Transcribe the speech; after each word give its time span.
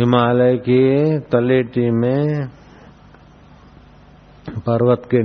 हिमालय 0.00 0.56
की 0.56 1.18
तलेटी 1.18 1.90
में 1.90 2.48
पर्वत 4.66 5.02
के 5.04 5.18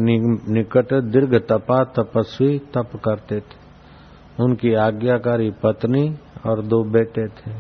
निकट 0.54 0.94
दीर्घ 0.94 1.36
तपा 1.36 1.84
तपस्वी 1.84 2.60
तप 2.60 2.90
करते 3.06 3.40
थे। 3.40 3.66
उनकी 4.44 4.74
आज्ञाकारी 4.74 5.52
पत्नी 5.64 6.10
और 6.48 6.62
दो 6.62 6.84
बेटे 6.84 7.28
थे। 7.28 7.52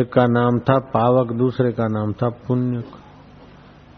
एक 0.00 0.12
का 0.12 0.26
नाम 0.26 0.58
था 0.58 0.78
पावक, 0.78 1.32
दूसरे 1.32 1.72
का 1.72 1.86
नाम 1.88 2.12
था 2.12 2.28
पुण्य 2.28 2.80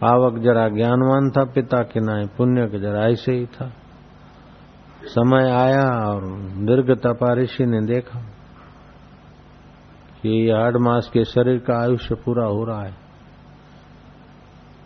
पावक 0.00 0.38
जरा 0.38 0.68
ज्ञानवान 0.68 1.30
था, 1.30 1.44
पिता 1.44 1.82
के 1.82 2.00
नाम 2.00 2.26
पुण्य 2.26 2.66
के 2.66 2.78
जरा 2.80 3.06
ऐसे 3.06 3.32
ही 3.32 3.46
था। 3.46 3.72
समय 5.04 5.50
आया 5.50 5.88
और 6.08 6.26
दीर्घ 6.66 6.90
तपा 6.98 7.32
ऋषि 7.34 7.66
ने 7.66 7.80
देखा। 7.86 8.29
कि 10.22 10.50
आठ 10.50 10.74
मास 10.76 11.10
के 11.12 11.24
शरीर 11.24 11.58
का 11.58 11.82
आयुष्य 11.82 12.14
पूरा 12.14 12.46
हो 12.46 12.64
रहा 12.64 12.82
है। 12.82 12.94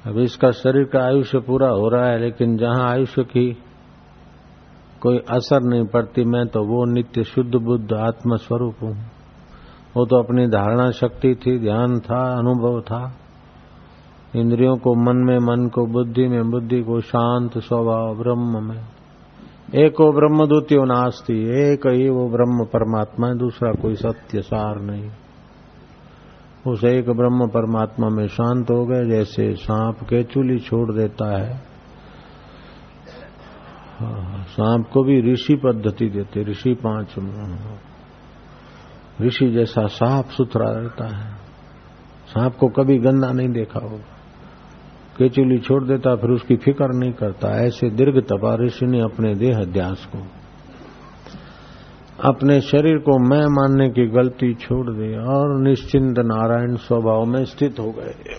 अब 0.07 0.19
इसका 0.19 0.51
शरीर 0.51 0.85
का 0.85 1.05
आयुष्य 1.05 1.39
पूरा 1.39 1.69
हो 1.69 1.89
रहा 1.89 2.07
है, 2.07 2.21
लेकिन 2.21 2.57
जहाँ 2.57 2.91
आयुष्य 2.91 3.23
की 3.23 3.63
कोई 5.01 5.19
असर 5.19 5.61
नहीं 5.63 5.85
पड़ती, 5.85 6.25
मैं 6.25 6.47
तो 6.47 6.65
वो 6.65 6.85
नित्य 6.85 7.25
शुद्ध 7.25 7.55
बुद्ध 7.55 7.93
आत्म 7.93 8.37
स्वरूप 8.37 8.75
हूँ। 8.83 8.97
वो 9.97 10.07
तो 10.07 10.17
अपनी 10.17 10.47
धारणा 10.47 10.91
शक्ति 10.91 11.35
थी, 11.35 11.59
ध्यान 11.59 12.01
था, 12.01 12.39
अनुभव 12.39 12.81
था। 12.81 13.17
इंद्रियों 14.37 14.77
को 14.77 14.95
मन 14.95 15.17
में, 15.17 15.39
मन 15.39 15.69
को 15.69 15.87
बुद्धि 15.87 16.29
में, 16.29 16.51
बुद्धि 16.51 16.83
को 16.83 17.01
शांत 17.01 17.59
स्वभाव, 17.59 18.15
ब्रह्म 18.15 18.65
में। 18.65 18.83
एको 19.75 20.13
ब्रह्म 20.13 20.47
द्वितीय 20.47 20.79
नास्ती, 20.79 21.73
एक 21.73 21.87
ही 21.87 22.09
वो 22.09 22.29
ब्रह्म 22.29 22.65
परमात्मा 22.65 23.27
है, 23.27 23.39
दूसरा 23.39 23.73
कोई 23.73 23.95
सत्य 23.95 24.43
सार 24.43 24.81
नहीं। 24.81 25.11
उस 26.67 26.85
एक 26.85 27.11
ब्रह्म 27.11 27.47
परमात्मा 27.47 28.09
में 28.09 28.29
शांत 28.29 28.71
हो 28.71 28.87
गए, 28.87 29.11
जैसे 29.11 29.55
सांप 29.55 29.97
केचुली 30.03 30.59
छोड़ 30.59 30.93
देता 30.93 31.39
है। 31.41 31.63
सांप 34.45 34.87
को 34.93 35.05
भी 35.05 35.33
ऋषि 35.33 35.55
पद्धति 35.55 36.09
देते, 36.09 36.43
ऋषि 36.43 36.75
पाँच 36.75 37.15
ऋषि 39.21 39.51
जैसा 39.51 39.87
साफ़ 39.87 40.31
सुथरा 40.31 40.71
रहता 40.71 41.17
है। 41.17 41.35
सांप 42.27 42.55
को 42.55 42.69
कभी 42.69 42.99
गंदा 42.99 43.33
नहीं 43.33 43.49
देखा 43.49 43.81
होगा। 43.81 44.05
केचुली 45.19 45.59
छोड़ 45.59 45.85
देता, 45.85 46.17
फिर 46.17 46.31
उसकी 46.31 46.57
फ़िक्र 46.57 46.89
नहीं 46.89 47.13
करता। 47.13 47.49
ऐसे 47.67 47.91
दीर्घ 47.91 48.25
तपा 48.25 48.55
ऋषि 48.55 48.87
ने 48.87 49.01
अपने 49.01 49.35
देह 49.35 49.59
अध्यास 49.59 50.09
को 50.17 50.19
अपने 52.19 52.61
शरीर 52.61 52.99
को 52.99 53.19
मैं 53.21 53.45
मानने 53.51 53.89
की 53.91 54.07
गलती 54.07 54.53
छोड़ 54.55 54.91
दी 54.91 55.15
और 55.29 55.55
निश्चिंत 55.63 56.19
नारायण 56.19 56.75
स्वभाव 56.77 57.25
में 57.25 57.45
स्थित 57.45 57.81
हो 57.81 57.91
गए। 57.91 58.37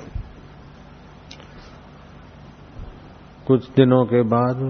कुछ 3.48 3.68
दिनों 3.70 4.04
के 4.06 4.22
बाद 4.24 4.62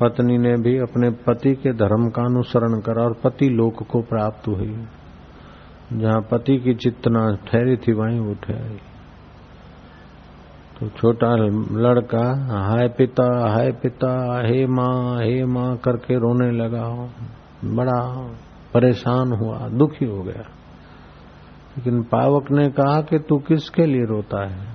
पत्नी 0.00 0.38
ने 0.38 0.56
भी 0.56 0.76
अपने 0.78 1.10
पति 1.26 1.54
के 1.54 1.72
धर्म 1.74 2.08
का 2.10 2.22
अनुसरण 2.22 2.80
करा 2.80 3.04
और 3.04 3.14
पति 3.24 3.48
लोक 3.50 3.82
को 3.82 4.00
प्राप्त 4.02 4.48
हुई। 4.48 4.74
जहाँ 5.92 6.20
पति 6.22 6.56
की 6.56 6.74
चितना 6.74 7.22
ठहरी 7.46 7.76
थी, 7.76 7.92
वहीं 7.92 8.20
वो 8.20 8.34
ठहरी 8.34 8.76
तो 10.74 10.88
छोटा 10.90 11.34
लड़का, 11.36 12.26
हाय 12.62 12.88
पिता 12.88 13.26
हाय 13.48 13.72
पिता, 13.72 14.12
हे 14.46 14.66
माँ 14.66 15.22
हे 15.22 15.44
माँ 15.44 15.76
करके 15.76 16.14
रोने 16.16 16.50
लगा। 16.52 16.86
बड़ा 17.64 18.30
परेशान 18.74 19.32
हुआ, 19.32 19.68
दुखी 19.68 20.04
हो 20.04 20.22
गया। 20.22 20.42
लेकिन 21.78 22.02
पावक 22.02 22.50
ने 22.50 22.68
कहा 22.68 23.00
कि 23.00 23.18
तू 23.18 23.38
किसके 23.38 23.86
लिए 23.86 24.04
रोता 24.04 24.48
है? 24.48 24.74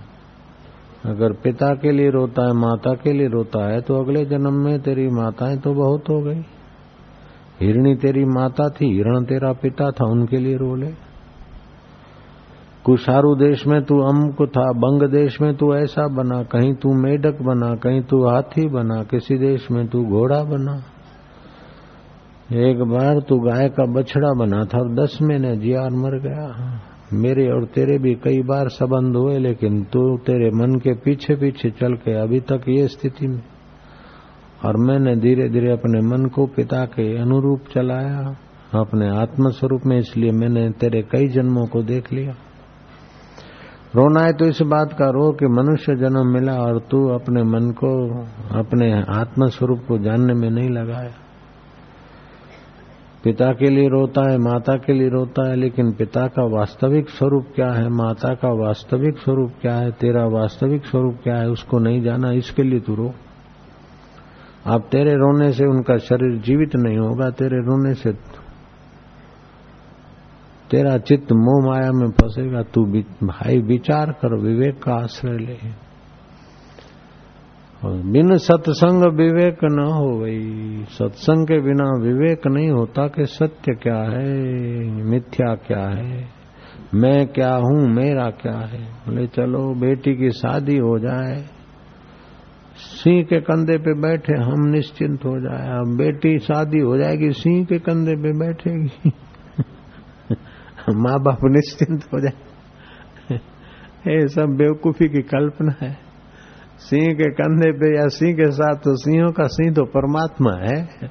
अगर 1.05 1.33
पिता 1.33 1.73
के 1.73 1.91
लिए 1.91 2.09
रोता 2.09 2.45
है, 2.45 2.53
माता 2.53 2.93
के 2.93 3.13
लिए 3.13 3.27
रोता 3.27 3.71
है 3.71 3.81
तो 3.81 3.95
अगले 3.95 4.25
जन्म 4.25 4.53
में 4.53 4.79
तेरी 4.79 5.07
माताएँ 5.07 5.57
तो 5.57 5.73
बहुत 5.73 6.01
हो 6.09 6.21
गई। 6.21 6.41
हिरणी 7.61 7.95
तेरी 7.95 8.25
माता 8.25 8.69
थी, 8.69 8.95
हिरण 8.95 9.23
तेरा 9.23 9.53
पिता 9.53 9.91
था, 9.91 10.05
उनके 10.05 10.37
लिए 10.37 10.55
रो 10.55 10.75
ले। 10.75 11.09
कुशारू 12.85 13.35
देश 13.35 13.67
में 13.67 13.83
तू 13.83 13.99
अमुक 13.99 14.49
था, 14.49 14.71
बंग 14.71 15.11
देश 15.11 15.41
में 15.41 15.55
तू 15.55 15.75
ऐसा 15.75 16.07
बना, 16.07 16.43
कहीं 16.43 16.73
तू 16.73 16.93
मेढक 16.93 17.41
बना, 17.41 17.75
कहीं 17.75 18.01
तू 18.01 18.27
हाथी 18.27 18.67
बना, 18.67 19.03
किसी 19.03 19.37
देश 19.37 19.71
में 19.71 19.87
तू 19.87 20.03
घोड़ा 20.03 20.43
बना। 20.43 20.81
एक 22.53 22.79
बार 22.79 23.19
तू 23.19 23.39
गाय 23.39 23.69
का 23.69 23.85
बछड़ा 23.85 24.33
बना 24.33 24.63
था 24.65 24.79
और 24.79 24.95
दस 24.95 25.17
महीने 25.21 25.57
जियार 25.57 25.89
मर 25.89 26.19
गया। 26.19 26.81
मेरे 27.13 27.47
और 27.47 27.65
तेरे 27.65 27.97
भी 27.97 28.13
कई 28.15 28.41
बार 28.41 28.67
संबंध 28.67 29.15
हुए, 29.15 29.37
लेकिन 29.37 29.83
तू 29.83 30.17
तेरे 30.17 30.49
मन 30.49 30.79
के 30.79 30.93
पीछे 30.93 31.35
पीछे 31.35 31.69
चल 31.69 31.93
के 31.93 32.21
अभी 32.21 32.39
तक 32.39 32.61
ये 32.69 32.87
स्थिति 32.87 33.27
में। 33.27 33.41
और 34.65 34.77
मैंने 34.77 35.15
धीरे 35.15 35.49
धीरे 35.49 35.71
अपने 35.71 36.01
मन 36.01 36.25
को 36.25 36.45
पिता 36.45 36.85
के 36.85 37.21
अनुरूप 37.21 37.61
चलाया, 37.73 38.35
अपने 38.73 39.09
आत्म 39.09 39.49
स्वरूप 39.49 39.81
में, 39.85 39.97
इसलिए 39.97 40.31
मैंने 40.31 40.69
तेरे 40.69 41.01
कई 41.01 41.27
जन्मों 41.27 41.65
को 41.67 41.83
देख 41.83 42.13
लिया। 42.13 42.31
रोना 43.95 44.21
है 44.21 44.33
तो 44.33 44.45
इस 44.45 44.61
बात 44.61 44.93
का 44.93 45.09
रो 45.09 45.31
कि 45.31 45.47
मनुष्य 45.47 45.95
जन्म 45.95 46.33
मिला 46.33 46.53
और 46.53 46.79
तू 46.79 47.07
अपने 47.07 47.43
मन 47.43 47.71
को, 47.71 48.21
अपने 48.59 49.03
आत्म 49.09 49.47
स्वरूप 49.47 49.79
को 49.87 49.97
जानने 49.97 50.33
में 50.33 50.49
नहीं 50.49 50.69
लगाया। 50.69 51.11
पिता 53.23 53.53
के 53.53 53.69
लिए 53.69 53.87
रोता 53.87 54.31
है, 54.31 54.37
माता 54.37 54.75
के 54.75 54.93
लिए 54.93 55.09
रोता 55.09 55.49
है, 55.49 55.55
लेकिन 55.55 55.91
पिता 55.91 56.27
का 56.27 56.43
वास्तविक 56.43 57.09
स्वरूप 57.09 57.45
क्या 57.55 57.71
है, 57.71 57.89
माता 57.89 58.33
का 58.33 58.49
वास्तविक 58.49 59.17
स्वरूप 59.17 59.51
क्या 59.61 59.75
है, 59.75 59.91
तेरा 59.91 60.25
वास्तविक 60.25 60.85
स्वरूप 60.85 61.17
क्या 61.23 61.35
है, 61.35 61.49
उसको 61.49 61.79
नहीं 61.79 62.01
जाना, 62.01 62.31
इसके 62.31 62.63
लिए 62.63 62.79
तू 62.79 62.95
रो। 62.95 63.13
अब 64.65 64.81
तेरे 64.81 65.13
रोने 65.13 65.51
से 65.51 65.65
उनका 65.65 65.97
शरीर 65.97 66.41
जीवित 66.41 66.75
नहीं 66.75 66.97
होगा, 66.97 67.29
तेरे 67.29 67.57
रोने 67.57 67.93
से 67.93 68.13
तेरा 70.71 70.97
चित्त 70.97 71.31
मोह 71.31 71.69
माया 71.69 71.91
में 71.91 72.09
फंसेगा, 72.09 72.61
तू 72.61 72.85
भाई, 73.23 73.57
विचार 73.57 74.11
कर, 74.11 74.37
विवेक 74.39 74.83
का 74.83 74.93
आश्रय 74.93 75.37
ले। 75.37 75.88
और 77.85 77.93
बिन 77.93 78.37
सत्संग 78.37 79.17
विवेक 79.17 79.57
न 79.63 79.79
हो 79.79 80.19
गई 80.19 80.83
सत्संग 80.83 81.47
के 81.47 81.61
बिना 81.61 82.03
विवेक 82.03 82.47
नहीं 82.47 82.69
होता 82.69 83.07
कि 83.07 83.25
सत्य 83.25 83.73
क्या 83.73 83.95
है, 83.95 84.29
मिथ्या 85.03 85.55
क्या 85.55 85.89
है। 85.89 86.39
मैं 86.93 87.27
क्या 87.27 87.55
हूँ, 87.55 87.89
मेरा 87.89 88.29
क्या 88.29 88.57
है? 88.57 88.83
बोले, 88.83 89.27
चलो, 89.27 89.73
बेटी 89.73 90.15
की 90.15 90.29
शादी 90.29 90.77
हो 90.77 90.99
जाए। 90.99 91.45
सिंह 92.75 93.23
के 93.23 93.39
कंधे 93.39 93.77
पे 93.77 94.01
बैठे, 94.01 94.33
हम 94.33 94.69
निश्चिंत 94.69 95.25
हो 95.25 95.39
जाए। 95.39 95.67
अब 95.67 95.97
बेटी 95.97 96.39
शादी 96.39 96.79
हो 96.79 96.97
जाएगी, 96.97 97.31
सिंह 97.31 97.65
के 97.65 97.79
कंधे 97.79 98.15
पे 98.15 98.39
बैठेगी। 98.39 99.09
माँ 100.95 101.19
बाप 101.19 101.37
निश्चिंत 101.43 102.03
हो 102.03 102.19
जाए। 102.19 102.33
ये 104.19 104.27
सब 104.27 104.45
बेवकूफ़ी 104.45 105.09
की 105.09 105.21
कल्पना 105.21 105.75
है। 105.81 106.08
सिंह 106.79 107.13
के 107.13 107.29
कंधे 107.31 107.71
पे 107.71 107.87
या 107.97 108.07
सिंह 108.07 108.33
के 108.33 108.51
साथ 108.51 108.75
तो 108.75 108.95
सिंहों 108.95 109.31
का 109.31 109.47
सिंह 109.47 109.73
तो 109.73 109.83
परमात्मा 109.85 110.51
है। 110.61 111.09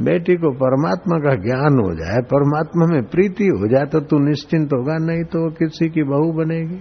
बेटी 0.00 0.34
को 0.36 0.50
परमात्मा 0.50 1.16
का 1.18 1.34
ज्ञान 1.34 1.78
हो 1.78 1.94
जाए, 1.94 2.20
परमात्मा 2.22 2.86
में 2.86 3.02
प्रीति 3.04 3.46
हो 3.46 3.68
जाए 3.68 3.86
तो 3.86 4.00
तू 4.00 4.18
निश्चिंत 4.18 4.72
होगा, 4.72 4.96
नहीं 4.98 5.24
तो 5.24 5.50
किसी 5.50 5.88
की 5.88 6.02
बहू 6.02 6.32
बनेगी। 6.32 6.80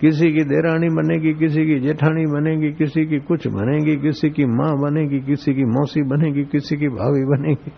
किसी 0.00 0.32
की 0.32 0.44
देरानी 0.44 0.88
बनेगी, 0.88 1.32
किसी 1.34 1.66
की 1.66 1.80
जेठानी 1.80 2.26
बनेगी, 2.26 2.72
किसी 2.72 3.06
की 3.06 3.18
कुछ 3.20 3.46
बनेगी, 3.46 3.96
किसी 3.96 4.30
की 4.30 4.44
माँ 4.44 4.72
बनेगी, 4.78 5.20
किसी 5.20 5.54
की 5.54 5.64
मौसी 5.64 6.02
बनेगी, 6.02 6.44
किसी 6.44 6.76
की 6.76 6.88
भाभी 6.88 7.24
बनेगी। 7.24 7.72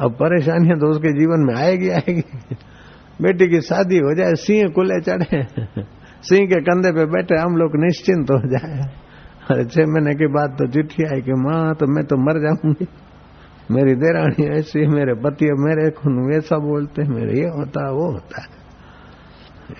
अब 0.00 0.12
परेशानियाँ 0.12 0.78
तो 0.78 0.86
उसके 0.86 1.12
जीवन 1.12 1.46
में 1.46 1.54
आएगी 1.54 1.88
आएगी। 1.88 2.54
बेटी 3.22 3.46
की 3.48 3.60
शादी 3.60 3.96
हो 3.96 4.14
जाए, 4.14 4.34
सिंह 4.34 4.70
कुले 4.70 5.00
चढ़े। 5.00 5.42
सिंह 6.24 6.46
के 6.46 6.60
कंधे 6.60 6.92
पे 6.92 7.04
बैठे, 7.04 7.34
हम 7.34 7.56
लोग 7.56 7.70
निश्चिंत 7.74 8.30
हो 8.30 8.38
जाए। 8.48 8.80
अरे 9.50 9.64
छह 9.64 9.82
महीने 9.86 10.14
के 10.14 10.26
बाद 10.26 10.50
तो 10.50 10.66
चिट्ठी 10.66 11.02
आई 11.02 11.20
कि 11.20 11.32
माँ 11.32 11.74
तो 11.74 11.86
मैं 11.86 12.04
तो 12.04 12.16
मर 12.16 12.40
जाऊँगी। 12.40 12.86
मेरी 13.70 13.94
देरानी 13.94 14.58
ऐसी, 14.58 14.86
मेरे 14.86 15.14
पति, 15.14 15.46
मेरे 15.46 15.90
खून 15.90 16.32
वैसा 16.32 16.56
बोलते 16.56 17.02
मेरे 17.02 17.40
ये 17.40 17.48
होता, 17.48 17.90
वो 17.90 18.12
होता। 18.12 18.42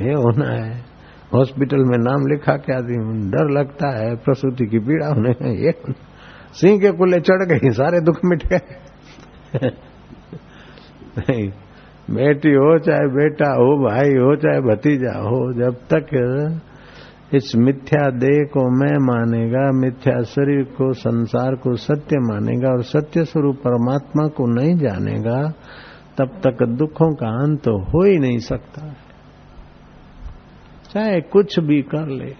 ये 0.02 0.12
होना 0.12 0.64
है। 0.64 0.84
हॉस्पिटल 1.34 1.78
में 1.78 1.98
नाम 1.98 2.26
लिखा 2.26 2.56
के 2.56 2.72
आदमी, 2.72 3.30
डर 3.30 3.50
लगता 3.50 3.88
है, 3.88 4.16
प्रसूति 4.16 4.66
की 4.66 4.78
पीड़ा 4.78 5.06
होने 5.06 5.30
ये 5.66 5.72
सिंह 6.52 6.80
के 6.80 6.90
कुल्ले 6.90 7.20
चढ़ 7.20 7.44
गई 7.44 7.70
सारे 7.70 8.00
दुख 8.00 8.16
मिट 8.24 8.42
गए। 8.46 8.60
बेटी 12.10 12.50
हो 12.52 12.78
चाहे 12.78 13.06
बेटा 13.08 13.50
हो, 13.50 13.68
भाई 13.80 14.10
हो 14.14 14.34
चाहे 14.36 14.60
भतीजा 14.60 15.18
हो, 15.18 15.40
जब 15.52 15.76
तक 15.92 16.10
इस 17.34 17.52
मिथ्या 17.56 18.08
देह 18.14 18.42
को 18.52 18.62
मैं 18.70 18.96
मानेगा, 19.02 19.70
मिथ्या 19.72 20.20
शरीर 20.22 20.62
को, 20.76 20.92
संसार 20.92 21.54
को 21.54 21.74
सत्य 21.76 22.18
मानेगा 22.20 22.68
और 22.68 22.82
सत्य 22.82 23.24
स्वरूप 23.24 23.56
परमात्मा 23.56 24.26
को 24.28 24.46
नहीं 24.46 24.74
जानेगा, 24.76 25.40
तब 26.18 26.40
तक 26.44 26.62
दुखों 26.78 27.12
का 27.14 27.30
अंत 27.42 27.62
तो 27.62 27.78
हो 27.82 28.04
ही 28.04 28.18
नहीं 28.18 28.38
सकता। 28.38 28.88
चाहे 30.92 31.20
कुछ 31.20 31.58
भी 31.60 31.80
कर 31.82 32.08
ले, 32.08 32.30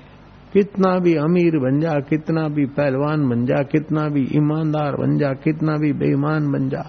कितना 0.53 0.99
भी 0.99 1.15
अमीर 1.15 1.59
बन 1.59 1.81
जा, 1.81 1.95
कितना 2.01 2.49
भी 2.49 2.67
पहलवान 2.67 3.29
बन 3.29 3.45
जा, 3.47 3.63
कितना 3.63 4.09
भी 4.09 4.29
ईमानदार 4.37 4.97
बन 4.97 5.17
जा, 5.19 5.33
कितना 5.45 5.77
भी 5.77 5.93
बेईमान 5.93 6.53
बन 6.53 6.69
जा 6.69 6.85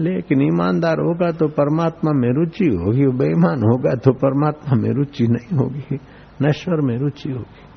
लेकिन 0.00 0.42
ईमानदार 0.42 1.00
होगा 1.00 1.30
तो 1.30 1.46
परमात्मा 1.50 2.12
में 2.12 2.30
रुचि 2.34 2.66
होगी, 2.66 3.06
बेईमान 3.18 3.62
होगा 3.62 3.94
तो 3.96 4.12
परमात्मा 4.18 4.80
में 4.80 4.90
रुचि 4.90 5.26
नहीं 5.26 5.58
होगी, 5.58 5.98
नश्वर 6.42 6.80
में 6.80 6.96
रुचि 6.98 7.30
होगी। 7.30 7.68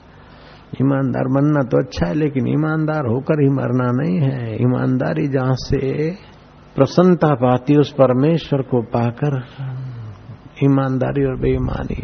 ईमानदार 0.81 1.27
बनना 1.29 1.61
तो 1.63 1.79
अच्छा 1.79 2.07
है, 2.07 2.13
लेकिन 2.13 2.47
ईमानदार 2.47 3.07
होकर 3.07 3.41
ही 3.41 3.49
मरना 3.49 3.89
नहीं 3.93 4.19
है। 4.21 4.55
ईमानदारी 4.61 5.27
जहाँ 5.27 5.55
से 5.59 6.11
प्रसन्नता 6.75 7.33
पाती 7.35 7.75
उस 7.77 7.91
परमेश्वर 7.91 8.61
को 8.61 8.81
पाकर 8.89 9.37
ईमानदारी 10.63 11.25
और 11.25 11.39
बेईमानी, 11.39 12.03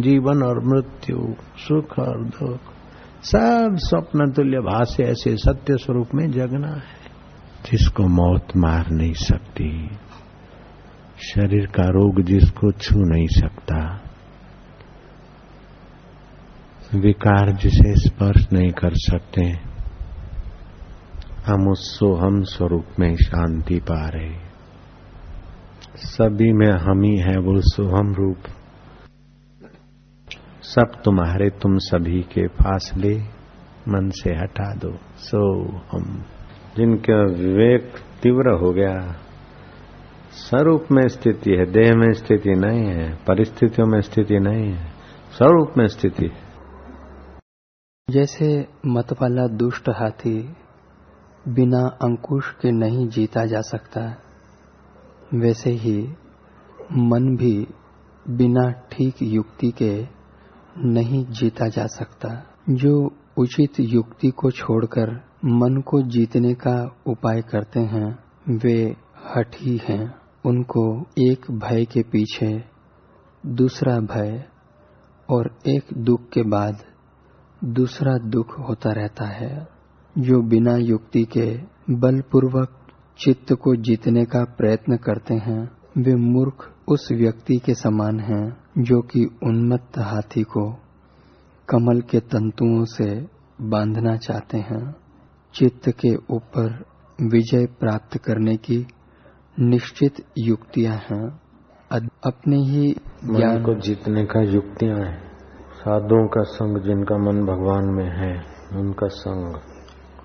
जीवन 0.00 0.42
और 0.42 0.64
मृत्यु, 0.64 1.18
सुख 1.58 1.98
और 1.98 2.24
दुख, 2.30 2.72
सब 3.24 3.76
स्वप्न 3.80 4.30
तुल्य 4.32 4.60
भाष्य 4.62 5.02
ऐसे 5.02 5.36
सत्य 5.36 5.76
स्वरूप 5.76 6.14
में 6.14 6.30
जगना 6.30 6.68
है। 6.68 7.03
जिसको 7.66 8.06
मौत 8.06 8.56
मार 8.56 8.90
नहीं 8.90 9.12
सकती, 9.12 9.68
शरीर 11.24 11.66
का 11.66 11.88
रोग 11.88 12.20
जिसको 12.22 12.70
छू 12.72 12.96
नहीं 12.98 13.26
सकता, 13.26 13.78
विकार 16.94 17.52
जिसे 17.52 17.94
स्पर्श 18.00 18.46
नहीं 18.52 18.70
कर 18.72 18.94
सकते, 18.94 19.44
हम 21.46 21.68
उस 21.68 21.86
सोहम 21.98 22.42
स्वरूप 22.42 22.98
में 22.98 23.14
शांति 23.16 23.78
पा 23.80 24.08
रहे 24.08 24.32
सभी 25.96 26.52
में 26.52 26.70
हम 26.72 27.02
ही 27.02 27.16
है 27.18 27.36
वो 27.38 27.60
सोहम 27.60 28.12
रूप। 28.14 28.46
सब 30.62 30.92
तुम्हारे 31.04 31.48
तुम 31.62 31.76
सभी 31.78 32.20
के 32.32 32.46
फासले, 32.48 33.14
मन 33.88 34.08
से 34.10 34.30
हटा 34.34 34.72
दो 34.74 34.96
सो 35.18 35.42
हम 35.92 36.24
जिनका 36.76 37.22
विवेक 37.22 37.92
तीव्र 38.22 38.50
हो 38.50 38.72
गया। 38.72 39.16
स्वरूप 40.32 40.86
में 40.92 41.08
स्थिति 41.08 41.50
है, 41.50 41.66
देह 41.66 41.94
में 41.96 42.12
स्थिति 42.12 42.50
नहीं 42.50 42.86
है, 42.86 43.14
परिस्थितियों 43.14 43.86
में 43.86 44.00
स्थिति 44.00 44.38
नहीं 44.38 44.72
है, 44.72 44.86
स्वरूप 45.32 45.72
में 45.78 45.88
स्थिति 45.88 46.24
है। 46.26 46.44
जैसे 48.10 48.68
मत 48.86 49.12
वाला 49.12 49.46
दुष्ट 49.46 49.88
हाथी 49.88 50.56
बिना 51.48 51.86
अंकुश 51.86 52.50
के 52.50 52.70
नहीं 52.70 53.08
जीता 53.08 53.44
जा 53.44 53.60
सकता, 53.60 54.18
वैसे 55.34 55.70
ही 55.70 56.08
मन 56.92 57.36
भी 57.36 57.66
बिना 58.28 58.70
ठीक 58.70 59.14
युक्ति 59.22 59.70
के 59.70 60.06
नहीं 60.78 61.26
जीता 61.26 61.68
जा 61.68 61.86
सकता। 61.86 62.46
जो 62.70 63.12
उचित 63.38 63.72
युक्ति 63.80 64.30
को 64.30 64.50
छोड़कर 64.50 65.33
मन 65.46 65.80
को 65.80 66.02
जीतने 66.02 66.54
का 66.54 66.96
उपाय 67.06 67.42
करते 67.42 67.80
हैं, 67.80 68.18
वे 68.48 68.96
हठी 69.36 69.80
हैं 69.88 70.14
उनको 70.46 71.06
एक 71.18 71.50
भय 71.50 71.84
के 71.84 72.02
पीछे, 72.02 72.64
दूसरा 73.46 73.98
भय 73.98 74.44
और 75.30 75.58
एक 75.66 75.84
दुख 75.96 76.20
के 76.28 76.42
बाद 76.42 76.78
दूसरा 77.64 78.18
दुख 78.18 78.58
होता 78.68 78.92
रहता 78.92 79.24
है। 79.24 79.68
जो 80.18 80.42
बिना 80.42 80.76
युक्ति 80.76 81.24
के 81.24 81.60
बलपूर्वक 81.90 82.68
चित्त 83.18 83.52
को 83.52 83.76
जीतने 83.76 84.24
का 84.24 84.44
प्रयत्न 84.44 84.96
करते 84.96 85.34
हैं, 85.34 85.70
वे 85.98 86.14
मूर्ख 86.14 86.72
उस 86.88 87.08
व्यक्ति 87.12 87.56
के 87.56 87.74
समान 87.74 88.20
हैं 88.20 88.56
जो 88.78 89.00
कि 89.00 89.24
उन्मत्त 89.24 89.98
हाथी 89.98 90.42
को 90.42 90.72
कमल 91.68 92.00
के 92.00 92.20
तंतुओं 92.20 92.84
से 92.84 93.26
बांधना 93.60 94.16
चाहते 94.16 94.58
हैं। 94.58 95.03
चित्त 95.54 95.88
के 95.88 96.14
ऊपर 96.34 96.84
विजय 97.22 97.66
प्राप्त 97.66 98.18
करने 98.18 98.56
की 98.56 98.86
निश्चित 99.60 100.14
युक्तियाँ 100.38 100.96
हैं। 100.96 101.28
अपने 102.26 102.56
ही 102.56 102.96
ज्ञान 103.24 103.62
को 103.62 103.74
जीतने 103.74 104.24
का 104.24 104.40
युक्तियाँ 104.40 104.98
हैं। 104.98 105.32
साधुओं 105.74 106.26
का 106.28 106.42
संग 106.42 106.82
जिनका 106.82 107.18
मन 107.18 107.44
भगवान 107.46 107.84
में 107.84 108.10
है 108.10 108.32
उनका 108.80 109.06
संग 109.06 109.54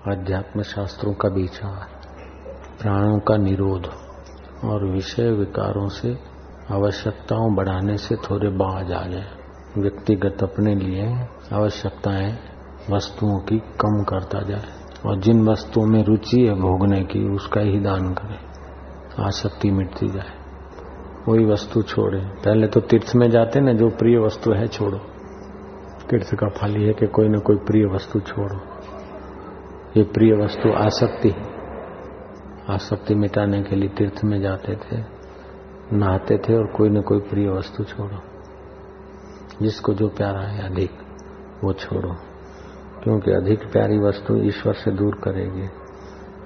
अध्यात्म 0.08 0.62
शास्त्रों 0.62 1.14
का 1.14 1.28
विचार 1.28 1.86
प्राणों 2.82 3.18
का 3.18 3.36
निरोध 3.36 3.86
और 4.64 4.84
विषय 4.84 5.30
विकारों 5.30 5.88
से 5.88 6.18
आवश्यकताओं 6.70 7.54
बढ़ाने 7.54 7.96
से 7.96 8.16
थोड़े 8.16 8.48
बाज 8.48 8.92
आ 8.92 9.06
जाए। 9.06 9.30
व्यक्तिगत 9.78 10.42
अपने 10.42 10.74
लिए 10.74 11.06
आवश्यकताएँ 11.52 12.38
वस्तुओं 12.90 13.38
की 13.38 13.58
कम 13.58 14.04
करता 14.04 14.42
जाए। 14.42 14.79
और 15.06 15.16
जिन 15.16 15.48
वस्तुओं 15.48 15.86
में 15.86 16.04
रुचि 16.04 16.46
है 16.46 16.54
भोगने 16.54 17.04
की, 17.04 17.28
उसका 17.28 17.60
ही 17.60 17.80
दान 17.80 18.14
करे, 18.14 18.38
आसक्ति 19.22 19.70
मिटती 19.70 20.08
जाए। 20.08 20.40
वही 21.28 21.44
वस्तु 21.44 21.82
छोड़े। 21.82 22.20
पहले 22.20 22.66
तो 22.66 22.80
तीर्थ 22.80 23.12
में 23.16 23.30
जाते 23.30 23.60
ना, 23.60 23.72
जो 23.72 23.88
प्रिय 23.88 24.18
वस्तु 24.18 24.52
है 24.52 24.66
छोड़ो। 24.66 24.98
तीर्थ 26.10 26.34
का 26.34 26.48
फल 26.48 26.70
है 26.70 26.92
कि 26.92 27.06
कोई 27.06 27.28
न 27.28 27.38
कोई 27.38 27.56
प्रिय 27.56 27.84
वस्तु 27.84 28.20
छोड़ो। 28.20 28.56
ये 29.96 30.02
प्रिय 30.02 30.32
वस्तु 30.32 30.72
आसक्ति 30.72 31.34
आसक्ति 32.70 33.14
मिटाने 33.14 33.62
के 33.62 33.76
लिए 33.76 33.88
तीर्थ 33.88 34.24
में 34.24 34.40
जाते 34.40 34.76
थे, 34.76 35.04
नहाते 35.92 36.38
थे 36.38 36.56
और 36.56 36.66
कोई 36.66 36.88
न 36.88 37.02
कोई 37.02 37.18
प्रिय 37.18 37.48
वस्तु 37.48 37.84
छोड़ो। 37.84 38.18
जिसको 39.62 39.92
जो 39.92 40.08
प्यारा 40.08 40.40
है, 40.40 40.72
अधिक, 40.72 40.90
वो 41.64 41.72
छोड़ो। 41.72 42.16
क्योंकि 43.04 43.30
अधिक 43.32 43.70
प्यारी 43.72 43.98
वस्तु 43.98 44.36
ईश्वर 44.44 44.74
से 44.74 44.90
दूर 44.92 45.14
करेगी। 45.24 45.68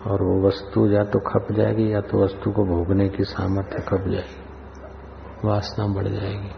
और 0.04 0.22
वो 0.22 0.34
वस्तु 0.46 0.86
या 0.88 1.02
तो 1.04 1.18
खप 1.20 1.52
जाएगी 1.52 1.92
या 1.92 2.00
तो 2.00 2.18
वस्तु 2.18 2.50
को 2.50 2.64
भोगने 2.64 3.08
की 3.08 3.24
सामर्थ्य 3.24 3.82
खप 3.82 4.08
जाएगी। 4.08 5.48
वासना 5.48 5.86
बढ़ 5.94 6.08
जाएगी। 6.08 6.52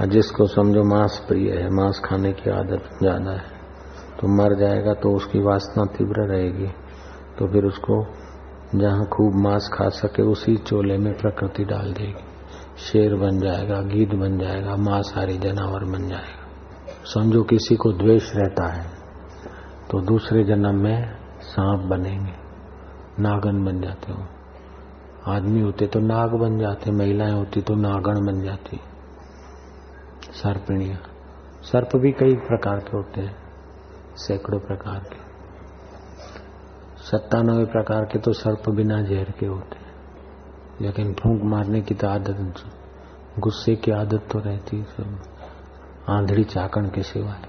और 0.00 0.06
जिसको 0.06 0.46
समझो 0.46 0.82
मांस 0.86 1.18
प्रिय 1.28 1.50
है, 1.52 1.68
मांस 1.70 2.00
खाने 2.04 2.32
की 2.32 2.50
आदत 2.50 2.88
ज़्यादा 2.98 3.32
है 3.32 3.58
तो 4.20 4.28
मर 4.28 4.54
जाएगा 4.54 4.94
तो 4.94 5.14
उसकी 5.16 5.40
वासना 5.42 5.84
तीव्र 5.96 6.26
रहेगी। 6.28 6.68
तो 7.38 7.46
फिर 7.46 7.64
उसको 7.64 8.02
जहाँ 8.74 9.06
खूब 9.06 9.34
मांस 9.36 9.68
खा 9.74 9.88
सके, 9.88 10.22
उसी 10.24 10.56
चोले 10.58 10.96
में 10.98 11.12
प्रकृति 11.14 11.64
डाल 11.64 11.92
देगी। 11.92 12.24
शेर 12.80 13.14
बन 13.14 13.40
जाएगा 13.40 13.80
गीद 13.84 14.14
बन 14.14 14.38
जाएगा, 14.38 14.76
मांसाहारी 14.80 15.38
जानवर 15.38 15.84
बन 15.92 16.08
जाएगा। 16.08 16.39
समझो 17.04 17.42
किसी 17.42 17.76
को 17.76 17.92
द्वेष 17.92 18.36
रहता 18.36 18.66
है 18.66 18.90
तो 19.90 20.00
दूसरे 20.00 20.44
जन्म 20.44 20.82
में 20.82 21.20
सांप 21.40 21.80
बनेंगे, 21.80 22.32
नागन 23.22 23.64
बन 23.64 23.80
जाते 23.80 24.12
हो। 24.12 24.24
आदमी 25.32 25.60
होते 25.60 25.86
तो 25.86 26.00
नाग 26.00 26.30
बन 26.30 26.58
जाते, 26.58 26.90
महिलाएँ 26.90 27.32
होती 27.32 27.60
तो 27.60 27.74
नागण 27.74 28.26
बन 28.26 28.42
जाती। 28.44 28.80
सर्पिणिया, 30.32 30.98
सर्प 31.62 31.88
भी 31.96 32.12
कई 32.12 32.34
प्रकार 32.34 32.78
के 32.78 32.96
होते 32.96 33.20
हैं, 33.20 33.36
सैकड़ों 34.16 34.60
प्रकार 34.60 34.98
के। 34.98 35.18
सत्तानवे 37.02 37.64
प्रकार 37.64 38.04
के 38.04 38.18
तो 38.18 38.32
सर्प 38.32 38.70
बिना 38.70 39.02
जहर 39.02 39.30
के 39.30 39.46
होते 39.46 39.78
हैं। 39.78 39.90
लेकिन 40.80 41.12
फूंक 41.12 41.42
मारने 41.44 41.80
की 41.80 41.94
तो 41.94 42.08
आदत, 42.08 42.54
गुस्से 43.38 43.76
की 43.76 43.90
आदत 43.90 44.28
तो 44.32 44.38
रहती 44.38 44.76
है 44.76 44.84
सब। 44.84 45.22
आंधड़ी 46.10 46.44
चाकण 46.44 46.86
के 46.86 47.02
सिवाय। 47.02 47.42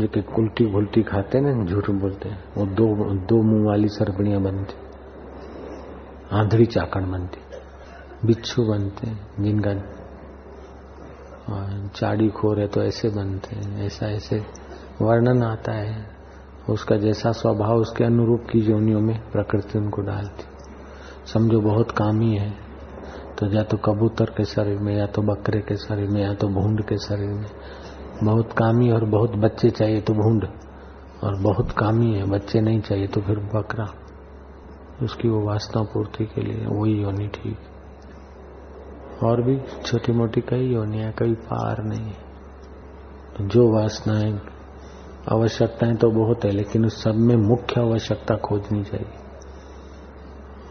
जो 0.00 0.06
कि 0.06 0.20
उल्टी 0.38 0.66
भुलटी 0.66 1.02
खाते 1.02 1.40
ना, 1.40 1.64
झूठ 1.64 1.90
बोलते 1.90 2.28
हैं, 2.28 2.44
वो 2.56 2.66
दो 2.66 2.86
दो 3.26 3.42
मुँह 3.42 3.66
वाली 3.66 3.88
सर्पणियाँ 3.88 4.42
बनती 4.42 4.74
आंधड़ी 6.32 6.66
चाकण 6.66 7.10
बनती 7.10 7.40
बिच्छू 8.26 8.62
बनते 8.64 9.10
जिनका 9.40 9.74
चाड़ी 11.96 12.28
खोर 12.28 12.60
है 12.60 12.66
तो 12.66 12.82
ऐसे 12.82 13.08
बनते 13.08 13.56
हैं, 13.56 13.86
ऐसा, 13.86 14.06
ऐसे 14.06 14.38
वर्णन 15.02 15.42
आता 15.42 15.72
है। 15.72 16.06
उसका 16.70 16.96
जैसा 16.96 17.32
स्वभाव, 17.32 17.76
उसके 17.76 18.04
अनुरूप 18.04 18.46
की 18.52 18.60
जोनियों 18.60 19.00
में 19.00 19.18
प्रकृति 19.30 19.78
उनको 19.78 20.02
डालती 20.02 20.44
समझो 21.26 21.60
बहुत 21.60 21.90
कामी 21.90 22.36
है। 22.36 22.69
तो 23.40 23.46
या 23.46 23.62
तो 23.62 23.76
कबूतर 23.76 24.24
के 24.24 24.44
शरीर 24.44 24.78
में, 24.78 24.96
या 24.96 25.06
तो 25.06 25.22
बकरे 25.22 25.60
के 25.60 25.76
शरीर 25.76 26.08
में, 26.08 26.22
या 26.22 26.34
तो 26.34 26.48
भूड 26.48 26.82
के 26.82 26.96
शरीर 26.96 27.30
में। 27.30 27.46
बहुत 28.24 28.52
कामी 28.52 28.90
और 28.90 29.04
बहुत 29.04 29.30
बच्चे 29.30 29.70
चाहिए 29.70 30.00
तो 30.00 30.14
भूड, 30.14 30.44
और 31.24 31.36
बहुत 31.40 31.72
कामी 31.72 32.14
है, 32.14 32.26
बच्चे 32.26 32.60
नहीं 32.60 32.80
चाहिए 32.80 33.06
तो 33.06 33.20
फिर 33.20 33.38
बकरा। 33.38 33.86
उसकी 35.02 35.28
वो 35.28 35.46
वासना 35.46 35.82
पूर्ति 35.82 36.24
के 36.24 36.40
लिए 36.40 36.66
वही 36.66 37.02
योनि 37.02 37.28
ठीक। 37.28 37.58
और 39.24 39.42
भी 39.42 39.60
छोटी 39.86 40.12
मोटी 40.12 40.40
कई 40.40 40.72
योनिया, 40.72 41.10
कई 41.10 41.34
पार 41.34 41.84
नहीं 41.84 42.12
तो 43.36 43.44
जो 43.44 43.72
वासनाएँ 43.72 44.40
आवश्यकताएँ 45.32 45.96
तो 45.96 46.10
बहुत 46.10 46.44
है, 46.44 46.50
लेकिन 46.50 46.86
उस 46.86 47.02
सब 47.02 47.14
में 47.14 47.36
मुख्य 47.36 47.80
आवश्यकता 47.80 48.36
खोजनी 48.36 48.84
चाहिए। 48.84 49.12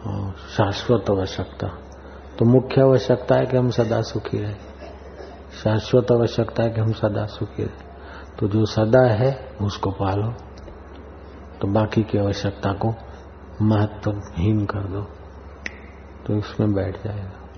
और 0.06 0.32
शाश्वत 0.32 1.10
आवश्यकता। 1.10 1.89
तो 2.40 2.46
मुख्य 2.46 2.82
आवश्यकता 2.82 3.34
है 3.34 3.46
कि 3.46 3.56
हम 3.56 3.70
सदा 3.70 4.02
सुखी 4.02 4.38
रहे। 4.38 4.54
शाश्वत 5.64 6.06
आवश्यकता 6.12 6.62
है 6.62 6.70
कि 6.70 6.80
हम 6.80 6.92
सदा 6.92 7.26
सुखी 7.26 7.62
रहे। 7.62 7.84
तो 8.38 8.48
जो 8.48 8.64
सदा 8.64 9.12
है, 9.12 9.56
उसको 9.62 9.90
पालो। 9.90 10.32
तो 11.60 11.68
बाकी 11.68 12.02
की 12.02 12.18
आवश्यकता 12.18 12.72
को 12.72 12.94
महत्वहीन 13.62 14.66
कर 14.66 14.80
दो। 14.80 15.02
तो 16.26 16.34
इसमें 16.34 16.72
बैठ 16.72 17.04
जाएगा। 17.04 17.48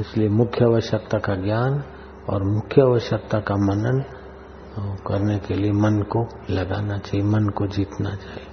इसलिए 0.00 0.28
मुख्य 0.28 0.64
आवश्यकता 0.64 1.18
का 1.18 1.34
ज्ञान 1.34 1.84
और 2.30 2.42
मुख्य 2.42 2.82
आवश्यकता 2.82 3.40
का 3.40 3.54
मनन 3.54 4.04
करने 5.06 5.38
के 5.38 5.54
लिए 5.54 5.72
मन 5.72 6.02
को 6.02 6.26
लगाना 6.50 6.98
चाहिए, 6.98 7.26
मन 7.26 7.48
को 7.48 7.66
जीतना 7.66 8.10
चाहिए। 8.10 8.46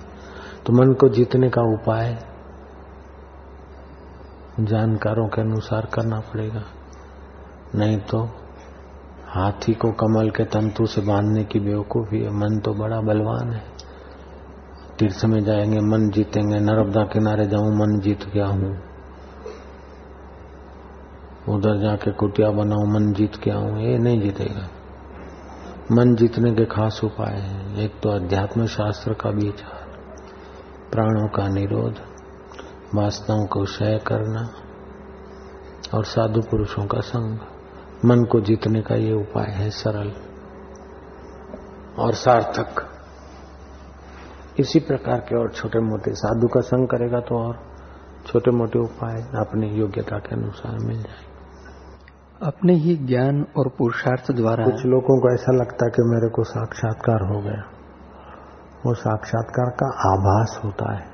तो 0.66 0.74
मन 0.74 0.94
को 0.94 1.10
जीतने 1.10 1.50
का 1.50 1.62
उपाय 1.62 2.33
जानकारों 4.60 5.28
के 5.28 5.42
अनुसार 5.42 5.86
करना 5.94 6.20
पड़ेगा। 6.20 6.64
नहीं 7.76 7.98
तो 7.98 8.24
हाथी 9.28 9.74
को 9.74 9.92
कमल 9.92 10.30
के 10.30 10.44
तंतु 10.44 10.86
से 10.86 11.02
बांधने 11.02 11.44
की 11.44 11.60
बेवकूफ़ी 11.60 12.22
है 12.22 12.30
मन 12.30 12.60
तो 12.60 12.74
बड़ा 12.74 13.02
बलवान 13.02 13.54
है। 13.54 13.64
तीर्थ 15.00 15.26
में 15.26 15.44
जाएँगे, 15.44 15.80
मन 15.80 16.10
जीतेंगे। 16.10 16.60
नर्मदा 16.60 17.04
किनारे 17.04 17.46
जाऊँ, 17.46 17.76
मन 17.76 18.00
जीत 18.00 18.26
गया 18.34 18.46
हूँ। 18.46 18.80
उधर 21.50 21.82
जाके 21.82 22.12
कुटिया 22.12 22.50
बनाऊँ, 22.50 22.94
मन 22.94 23.14
जीत 23.14 23.36
के 23.36 23.52
आऊँ 23.52 23.82
ये 23.82 23.98
नहीं 23.98 24.22
जीतेगा। 24.22 24.70
मन 25.92 26.16
जीतने 26.16 26.52
के 26.52 26.66
खास 26.66 27.02
उपाय 27.04 27.36
हैं। 27.36 27.78
एक 27.78 27.92
तो 28.04 28.10
अध्यात्म 28.10 28.66
शास्त्र 28.66 29.14
का 29.14 29.30
विचार, 29.30 29.88
प्राणों 30.92 31.28
का 31.28 31.48
निरोध 31.48 32.13
वासनाओं 32.96 33.46
को 33.46 33.64
क्षय 33.64 34.00
करना 34.08 34.50
और 35.98 36.06
साधु 36.06 36.42
पुरुषों 36.42 36.86
का 36.86 37.00
संग। 37.00 37.40
मन 38.06 38.24
को 38.24 38.42
जीतने 38.42 38.82
का 38.82 38.96
ये 38.96 39.14
उपाय 39.14 39.52
है 39.52 39.70
सरल 39.70 40.14
और 42.00 42.14
सार्थक। 42.14 42.90
इसी 44.60 44.80
प्रकार 44.80 45.20
के 45.20 45.40
और 45.40 45.52
छोटे 45.52 45.80
मोटे 45.80 46.12
साधु 46.12 46.48
का 46.48 46.62
संग 46.62 46.88
करेगा 46.88 47.20
तो 47.20 47.48
और 47.48 47.60
छोटे 48.28 48.52
मोटे 48.52 48.80
उपाय 48.80 49.22
अपनी 49.22 49.68
योग्यता 49.68 50.18
के 50.18 50.36
अनुसार 50.36 50.78
मिल 50.80 50.98
जाएँगे। 50.98 51.34
अपने 52.44 52.74
ही 52.74 52.96
ज्ञान 52.98 53.46
और 53.58 53.70
पुरुषार्थ 53.70 54.32
द्वारा 54.32 54.66
कुछ 54.66 54.86
लोगों 54.86 55.22
को 55.22 55.34
ऐसा 55.34 55.52
लगता 55.52 55.86
है 55.86 55.92
कि 55.92 56.04
मेरे 56.06 56.30
को 56.30 56.44
साक्षात्कार 56.44 57.34
हो 57.34 57.42
गया। 57.42 57.64
वो 58.86 58.94
साक्षात्कार 58.94 59.70
का 59.70 59.88
आभास 60.14 60.62
होता 60.64 60.94
है। 60.94 61.13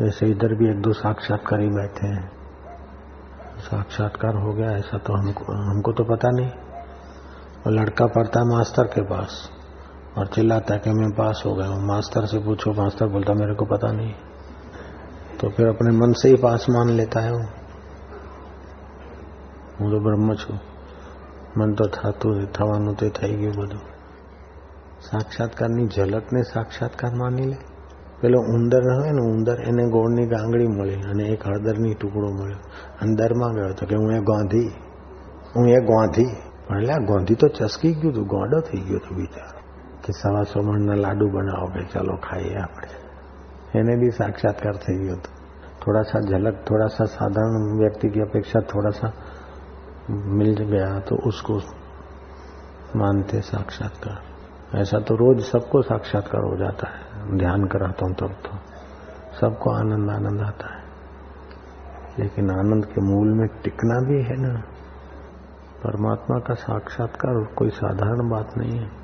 जैसे 0.00 0.26
इधर 0.26 0.54
भी 0.54 0.68
एक 0.70 0.80
दो 0.82 0.92
साक्षात्कारी 0.94 1.68
बैठे 1.70 2.06
हैं 2.06 2.24
साक्षात्कार 3.60 4.36
हो 4.36 4.52
गया 4.52 4.70
ऐसा 4.72 4.98
तो 5.00 5.18
हमको 5.18 5.58
हमको 5.62 5.92
तो 5.92 6.04
पता 6.04 6.30
नहीं 6.30 6.50
और 7.66 7.72
लड़का 7.72 8.06
पढ़ता 8.12 8.40
है 8.40 8.46
मास्टर 8.46 8.86
के 8.86 9.02
पास 9.06 9.42
और 10.18 10.26
चिल्लाता 10.26 10.74
है 10.74 10.80
कि 10.80 10.90
मैं 10.92 11.10
पास 11.14 11.42
हो 11.46 11.54
गया 11.54 11.66
हूँ 11.66 11.86
मास्टर 11.86 12.26
से 12.26 12.38
पूछो 12.38 12.72
मास्टर 12.72 13.08
बोलता 13.08 13.34
मेरे 13.34 13.54
को 13.54 13.64
पता 13.66 13.92
नहीं 13.92 14.14
तो 15.40 15.50
फिर 15.50 15.66
अपने 15.66 15.90
मन 15.96 16.12
से 16.12 16.28
ही 16.28 16.42
पास 16.42 16.66
मान 16.70 16.90
लेता 16.90 17.20
है 17.20 17.32
वो 17.32 17.44
હું 19.78 19.90
તો 19.90 19.98
બ્રહ્મ 20.00 20.28
છું 20.34 20.58
મન 21.56 21.72
તો 21.74 21.86
થતું 21.86 22.38
થવાનું 22.48 22.92
તે 22.94 23.08
થઈ 23.10 23.34
ગયું 23.34 23.56
બધું 23.56 23.82
સાક્ષાત્કારની 25.00 25.88
ઝલકને 25.88 26.42
સાક્ષાત્કાર 26.42 27.10
માની 27.14 27.46
લે 27.46 27.58
પેલો 28.20 28.38
ઉંદર 28.40 28.82
હોય 28.92 29.12
ને 29.12 29.22
ઉંદર 29.30 29.60
એને 29.60 29.84
ગોળની 29.88 30.26
ગાંગડી 30.26 30.66
મળી 30.66 30.94
અને 30.94 31.24
એક 31.24 31.46
હળદરની 31.46 31.94
ટુકડો 31.94 32.28
મળ્યો 32.32 32.62
અંદરમાં 33.02 33.52
ગયો 33.54 33.68
હતો 33.68 33.86
કે 33.86 33.94
હું 33.94 34.12
એ 34.12 34.20
ગોંધી 34.20 34.70
હું 35.56 35.68
એ 35.68 35.80
ગોંધી 35.80 36.32
પણ 36.68 36.76
એટલે 36.76 36.92
આ 36.92 36.98
ગોંધી 36.98 37.34
તો 37.34 37.48
ચસકી 37.48 37.94
ગયું 37.94 38.12
હતું 38.12 38.26
ગોંડો 38.26 38.60
થઈ 38.60 38.80
ગયો 38.80 38.98
હતો 38.98 39.14
બિચારો 39.14 39.60
કે 40.04 40.12
સવા 40.12 40.42
સો 40.42 40.62
મણના 40.62 40.94
લાડુ 40.94 41.30
બનાવો 41.30 41.66
કે 41.66 41.82
ચાલો 41.92 42.16
ખાઈએ 42.16 42.56
આપણે 42.56 42.88
એને 43.74 43.96
બી 43.96 44.10
साक्षात्कार 44.10 44.76
થઈ 44.86 44.98
ગયો 44.98 45.16
હતો 45.16 45.36
थोड़ा 45.86 46.02
सा 46.02 46.20
झलक 46.20 46.56
थोड़ा 46.70 46.86
सा 46.86 47.04
साधारण 47.04 47.78
व्यक्ति 47.78 48.08
की 48.08 48.20
अपेक्षा 48.20 48.60
थोड़ा 48.60 48.90
सा 48.90 49.12
मिल 50.10 50.54
गया 50.62 50.98
तो 51.00 51.16
उसको 51.28 51.58
मानते 52.96 53.40
साक्षात्कार 53.40 54.78
ऐसा 54.78 54.98
तो 54.98 55.14
रोज 55.14 55.42
सबको 55.44 55.82
साक्षात्कार 55.82 56.44
हो 56.44 56.56
जाता 56.56 56.88
है 56.88 56.99
ध्यान 57.29 57.65
कराता 57.65 58.05
हूँ 58.05 58.15
तब 58.15 58.27
तो 58.27 58.57
सबको 59.41 59.71
आनंद 59.71 60.09
आनंद 60.09 60.41
आता 60.41 60.75
है। 60.75 60.81
लेकिन 62.19 62.51
आनंद 62.51 62.85
के 62.85 63.01
मूल 63.01 63.27
में 63.27 63.47
टिकना 63.47 63.99
भी 63.99 64.21
है 64.23 64.37
ना। 64.37 64.59
परमात्मा 65.83 66.39
का 66.39 66.53
साक्षात्कार 66.53 67.53
कोई 67.55 67.69
साधारण 67.69 68.29
बात 68.29 68.57
नहीं 68.57 68.79
है। 68.79 69.01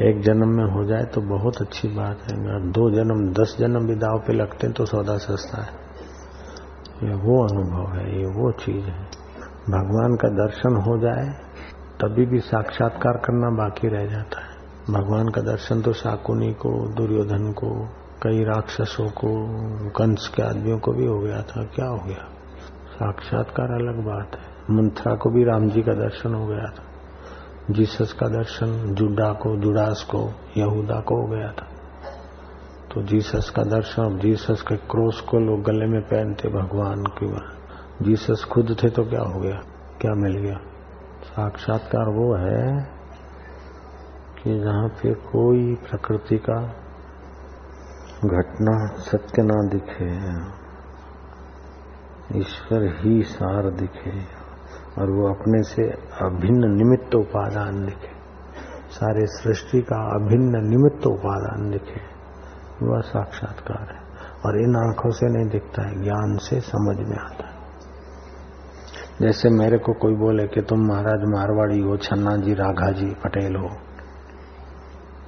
एक 0.00 0.22
जन्म 0.22 0.48
में 0.48 0.64
हो 0.64 0.84
जाए 0.84 1.04
तो 1.04 1.20
बहुत 1.20 1.62
अच्छी 1.62 1.88
बात 1.88 2.18
है। 2.30 2.40
अगर 2.40 2.60
दो 2.60 2.90
जन्म, 2.90 3.32
दस 3.32 3.56
जन्म 3.60 3.86
भी 3.86 3.94
दाव 3.94 4.18
पे 4.18 4.32
लगते 4.32 4.66
हैं 4.66 4.76
तो 4.76 4.84
सौदा 4.84 5.16
सस्ता 5.16 5.62
है। 5.62 5.86
ये 7.08 7.14
वो 7.14 7.46
अनुभव 7.46 7.92
है, 7.96 8.18
ये 8.18 8.26
वो 8.26 8.52
चीज़ 8.52 8.84
है। 8.84 9.04
भगवान 9.70 10.16
का 10.16 10.28
दर्शन 10.28 10.76
हो 10.76 10.98
जाए, 10.98 11.28
तभी 12.00 12.26
भी 12.26 12.38
साक्षात्कार 12.40 13.12
करना 13.12 13.50
बाकी 13.50 13.88
रह 13.88 14.06
जाता 14.06 14.40
है। 14.40 14.45
भगवान 14.90 15.28
का 15.28 15.40
दर्शन 15.40 15.82
तो 15.82 15.92
शाकुनी 15.92 16.52
को, 16.52 16.88
दुर्योधन 16.88 17.52
को, 17.52 17.70
कई 18.22 18.44
राक्षसों 18.44 19.08
को, 19.08 19.46
कंस 19.90 20.32
के 20.36 20.42
आदमियों 20.42 20.78
को 20.78 20.92
भी 20.92 21.06
हो 21.06 21.18
गया 21.18 21.42
था। 21.42 21.64
क्या 21.64 21.86
हो 21.86 21.98
गया? 22.06 22.28
साक्षात्कार 22.92 23.66
अलग 23.66 24.04
बात 24.04 24.30
है। 24.34 24.74
मंथरा 24.76 25.14
को 25.14 25.30
भी 25.30 25.44
राम 25.44 25.68
जी 25.68 25.82
का 25.82 25.92
दर्शन 25.92 26.34
हो 26.34 26.46
गया 26.46 26.70
था। 26.70 26.84
जीसस 27.70 28.12
का 28.12 28.26
दर्शन 28.26 28.94
जुडा 28.94 29.32
को, 29.32 29.56
जुडास 29.56 30.06
को, 30.10 30.32
यहूदा 30.56 31.00
को 31.00 31.22
हो 31.22 31.26
गया 31.26 31.48
था। 31.48 31.66
तो 32.94 33.02
जीसस 33.02 33.52
का 33.56 33.62
दर्शन, 33.62 34.02
अब 34.02 34.18
जीसस 34.18 34.64
के 34.68 34.76
क्रोस 34.76 35.20
को 35.20 35.38
लोग 35.38 35.62
गले 35.62 35.86
में 35.86 36.02
पहनते 36.02 36.48
भगवान 36.48 37.02
की 37.02 37.26
जीसस 38.04 38.44
खुद 38.44 38.76
थे 38.82 38.88
तो 38.88 39.02
क्या 39.02 39.22
हो 39.22 39.40
गया? 39.40 39.60
क्या 40.00 40.14
मिल 40.14 40.32
गया? 40.32 40.58
साक्षात्कार 41.24 42.08
वो 42.08 42.36
है 42.36 42.95
कि 44.46 44.60
जहाँ 44.60 44.88
पे 44.88 45.14
कोई 45.14 45.74
प्रकृति 45.74 46.36
का 46.36 46.62
घटना 48.24 48.86
सत्य 48.86 49.42
ना 49.42 49.68
दिखे, 49.68 50.12
ईश्वर 52.38 52.98
ही 53.00 53.22
सार 53.22 53.70
दिखे, 53.70 54.20
और 54.98 55.10
वो 55.10 55.28
अपने 55.28 55.62
से 55.62 55.82
अभिन्न 56.22 56.76
निमित्त 56.76 57.14
उपादान 57.14 57.86
दिखे, 57.86 58.10
सारे 58.90 59.26
सृष्टि 59.26 59.80
का 59.80 60.24
अभिन्न 60.24 60.68
निमित्त 60.68 61.06
उपादान 61.06 61.70
दिखे, 61.70 62.00
वह 62.86 63.00
साक्षात्कार 63.00 63.94
है। 63.94 64.00
और 64.46 64.60
इन 64.60 64.76
आँखों 64.76 65.10
से 65.10 65.26
नहीं 65.26 65.48
दिखता 65.48 65.88
है, 65.88 66.02
ज्ञान 66.02 66.36
से 66.36 66.60
समझ 66.60 66.96
में 66.96 67.18
आता 67.18 67.48
है। 67.48 67.56
जैसे 69.22 69.48
मेरे 69.48 69.78
को 69.78 69.92
कोई 69.92 70.14
बोले 70.14 70.46
कि 70.46 70.60
तुम 70.62 70.78
महाराज 70.80 71.20
मारवाड़ी 71.24 71.80
हो 71.80 71.96
छन्ना 71.96 72.36
जी 72.36 72.54
राघा 72.54 72.90
जी 72.90 73.06
पटेल 73.06 73.56
हो 73.56 73.70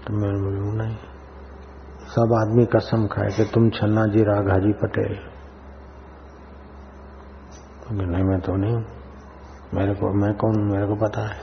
तो 0.09 0.15
मैं 0.15 0.45
बोलू 0.45 0.73
नहीं। 0.73 0.97
सब 2.07 2.33
आदमी 2.33 2.65
कसम 2.67 3.07
खाए 3.07 3.29
कि 3.29 3.45
तुम 3.45 3.71
छन्ना 3.71 4.07
जी 4.07 4.23
राघा 4.23 4.59
जी 4.59 4.73
पटेल। 4.73 5.17
तो 7.85 7.95
नहीं, 7.95 8.25
मैं 8.25 8.41
तो 8.41 8.57
नहीं 8.57 8.85
मेरे 9.75 9.95
को, 9.95 10.13
मैं 10.15 10.35
कौन 10.35 10.71
मेरे 10.71 10.87
को 10.87 10.95
पता 10.95 11.21
है। 11.21 11.37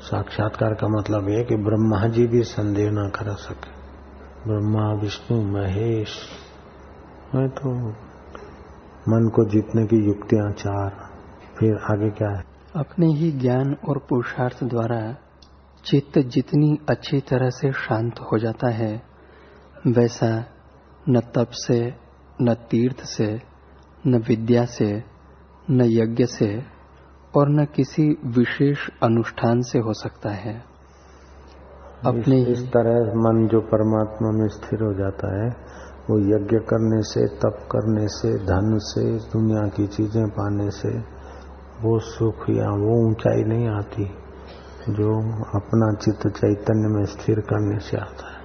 साक्षात्कार 0.00 0.74
का 0.74 0.88
मतलब 0.88 1.28
ये 1.28 1.44
कि 1.44 1.56
ब्रह्मा 1.56 2.08
जी 2.08 2.26
भी 2.26 2.42
संदेह 2.42 2.90
ना 2.90 3.08
कर 3.08 3.30
सके। 3.30 3.70
ब्रह्मा, 4.48 4.92
विष्णु, 4.92 5.42
महेश। 5.42 6.28
मैं 7.34 7.48
तो 7.48 7.90
मन 9.08 9.28
को 9.28 9.44
जीतने 9.44 9.86
की 9.86 9.96
युक्तियाँ 9.96 10.52
चार। 10.52 10.96
फिर 11.58 11.76
आगे 11.76 12.10
क्या 12.10 12.30
है? 12.30 12.44
अपने 12.76 13.06
ही 13.06 13.32
ज्ञान 13.32 13.76
और 13.88 13.98
पुरुषार्थ 13.98 14.64
द्वारा 14.64 15.16
चित्त 15.84 16.18
जितनी 16.18 16.78
अच्छी 16.88 17.20
तरह 17.20 17.50
से 17.50 17.72
शांत 17.72 18.18
हो 18.20 18.38
जाता 18.38 18.70
है 18.70 19.02
वैसा 19.86 20.44
न 21.08 21.20
तप 21.20 21.46
से 21.50 21.94
न 22.42 22.54
तीर्थ 22.54 23.04
से 23.04 23.40
न 24.06 24.24
विद्या 24.28 24.64
से 24.64 25.04
न 25.70 25.80
यज्ञ 25.82 26.26
से 26.26 26.62
और 27.36 27.48
न 27.48 27.64
किसी 27.64 28.08
विशेष 28.24 28.88
अनुष्ठान 29.02 29.60
से 29.60 29.78
हो 29.78 29.92
सकता 29.92 30.30
है। 30.30 30.54
अपने 32.06 32.42
इस, 32.42 32.48
इस 32.48 32.66
तरह 32.66 33.12
मन 33.14 33.48
जो 33.52 33.60
परमात्मा 33.60 34.30
में 34.30 34.48
स्थिर 34.48 34.82
हो 34.82 34.92
जाता 34.94 35.42
है 35.42 35.50
वो 36.10 36.18
यज्ञ 36.18 36.56
करने 36.58 37.02
से 37.02 37.26
तप 37.26 37.68
करने 37.72 38.08
से 38.08 38.34
धन 38.34 38.78
से 38.78 39.04
दुनिया 39.28 39.68
की 39.68 39.86
चीज़ें 39.86 40.26
पाने 40.28 40.70
से 40.70 40.98
वो 41.82 41.98
सुख 41.98 42.50
या 42.50 42.70
वो 42.70 43.10
ऊंचाई 43.10 43.44
नहीं 43.44 43.68
आती। 43.68 44.29
जो 44.88 45.32
अपना 45.58 45.92
चित्त 45.92 46.36
चैतन्य 46.36 46.88
में 46.88 47.04
स्थिर 47.04 47.40
करने 47.40 47.78
से 47.78 47.96
आता 47.96 48.32
है। 48.32 48.40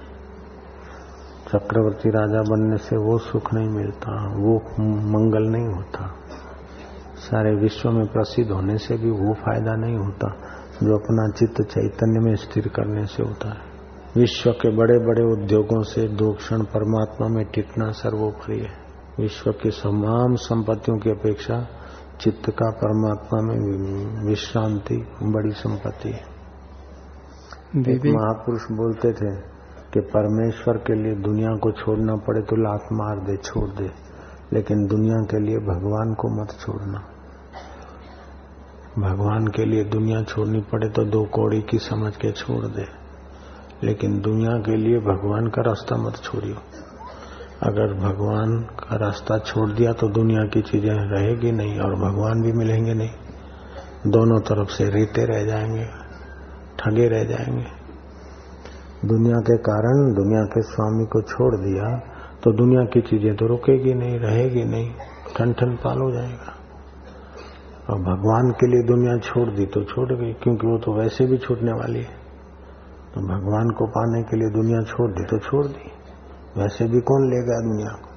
चक्रवर्ती 1.46 2.10
राजा 2.10 2.42
बनने 2.42 2.76
से 2.76 2.96
वो 2.96 3.18
सुख 3.18 3.54
नहीं 3.54 3.68
मिलता, 3.68 4.26
वो 4.26 4.58
मंगल 4.80 5.42
नहीं 5.42 5.74
होता। 5.74 6.14
सारे 7.16 7.54
विश्व 7.54 7.90
में 7.90 8.06
प्रसिद्ध 8.06 8.50
होने 8.50 8.78
से 8.78 8.96
भी 8.96 9.10
वो 9.10 9.34
फ़ायदा 9.34 9.76
नहीं 9.76 9.96
होता, 9.96 10.30
जो 10.82 10.98
अपना 10.98 11.28
चित्त 11.28 11.62
चैतन्य 11.62 12.20
में 12.20 12.36
स्थिर 12.36 12.68
करने 12.68 13.06
से 13.06 13.22
होता 13.22 13.48
है। 13.48 13.76
विश्व 14.16 14.50
के 14.50 14.76
बड़े 14.76 14.98
बड़े 14.98 15.24
उद्योगों 15.32 15.82
से 15.82 16.08
दो 16.08 16.32
क्षण 16.32 16.62
परमात्मा 16.62 17.28
में 17.28 17.46
टिकना 17.46 17.90
सर्वोपरि 17.90 18.60
है। 18.60 18.86
विश्व 19.20 19.50
की 19.50 19.70
तमाम 19.70 20.34
संपत्तियों 20.34 20.98
की 20.98 21.10
अपेक्षा 21.10 21.68
चित्त 22.20 22.48
का 22.50 22.70
परमात्मा 22.74 23.40
में 23.42 23.58
विश्रांति 24.26 24.96
बड़ी 25.24 25.50
संपत्ति 25.54 26.08
है। 26.08 26.24
एक 27.94 28.06
महापुरुष 28.06 28.62
बोलते 28.72 29.12
थे 29.12 29.32
कि 29.92 30.00
परमेश्वर 30.10 30.76
के 30.86 30.94
लिए 30.94 31.14
दुनिया 31.22 31.50
को 31.56 31.72
छोड़ना 31.72 32.14
पड़े 32.26 32.42
तो 32.42 32.56
लात 32.56 32.88
मार 32.92 33.20
दे 33.26 33.36
छोड़ 33.42 33.68
दे 33.70 33.90
लेकिन 34.52 34.86
दुनिया 34.86 35.18
के 35.24 35.38
लिए 35.40 35.58
भगवान 35.66 36.14
को 36.14 36.28
मत 36.36 36.56
छोड़ना। 36.60 36.98
भगवान 38.98 39.46
के 39.48 39.64
लिए 39.64 39.84
दुनिया 39.84 40.22
छोड़नी 40.24 40.60
पड़े 40.72 40.88
तो 40.88 41.04
दो 41.04 41.24
कौड़ी 41.34 41.60
की 41.62 41.78
समझ 41.78 42.12
के 42.16 42.32
छोड़ 42.32 42.64
दे 42.68 42.86
लेकिन 43.82 44.18
दुनिया 44.20 44.58
के 44.60 44.76
लिए 44.76 44.98
भगवान 45.02 45.48
का 45.48 45.62
रास्ता 45.62 45.96
मत 45.96 46.20
छोड़ियो। 46.22 46.56
अगर 47.60 47.92
भगवान 47.94 48.50
का 48.80 48.96
रास्ता 48.96 49.38
छोड़ 49.40 49.70
दिया 49.70 49.92
तो 49.92 50.08
दुनिया 50.08 50.42
की 50.46 50.60
चीज़ें 50.62 50.90
रहेगी 50.90 51.52
नहीं 51.52 51.78
और 51.80 51.94
भगवान 51.96 52.42
भी 52.42 52.52
मिलेंगे 52.52 52.94
नहीं। 52.94 54.10
दोनों 54.12 54.40
तरफ़ 54.40 54.68
से 54.68 54.88
रेते 54.90 55.24
रह 55.24 55.44
जाएँगे, 55.44 55.86
ठगे 56.78 57.08
रह 57.08 57.24
जाएँगे। 57.24 59.08
दुनिया 59.08 59.38
के 59.40 59.56
कारण 59.62 60.12
दुनिया 60.14 60.42
के 60.44 60.62
स्वामी 60.64 61.06
को 61.06 61.22
छोड़ 61.24 61.54
दिया 61.56 61.96
तो 62.44 62.52
दुनिया 62.52 62.84
की 62.84 63.00
चीज़ें 63.00 63.34
तो 63.36 63.46
रुकेगी 63.46 63.94
नहीं, 63.94 64.18
रहेगी 64.18 64.64
नहीं 64.64 64.90
ठन 65.36 65.52
ठन 65.52 65.74
पाल 65.76 65.98
हो 65.98 66.10
जाएगा। 66.12 66.52
और 67.90 67.98
भगवान 68.02 68.50
के 68.50 68.66
लिए 68.66 68.82
दुनिया 68.86 69.18
छोड़ 69.20 69.48
दी 69.50 69.66
तो 69.66 69.84
छोड़ 69.84 70.12
गई, 70.12 70.32
क्योंकि 70.32 70.66
वो 70.66 70.78
तो 70.78 70.92
वैसे 70.92 71.26
भी 71.26 71.38
छूटने 71.38 71.72
वाली 71.72 72.00
है। 72.00 72.16
तो 73.14 73.20
भगवान 73.26 73.70
को 73.70 73.86
पाने 73.86 74.22
के 74.22 74.36
लिए 74.36 74.50
दुनिया 74.52 74.82
छोड़ 74.84 75.10
दी 75.10 75.24
तो 75.24 75.38
छोड़ 75.38 75.66
दी। 75.66 75.90
वैसे 76.57 76.85
भी 76.85 76.99
कौन 77.01 77.29
लेगा 77.29 77.59
दुनिया 77.61 77.91
को 77.97 78.09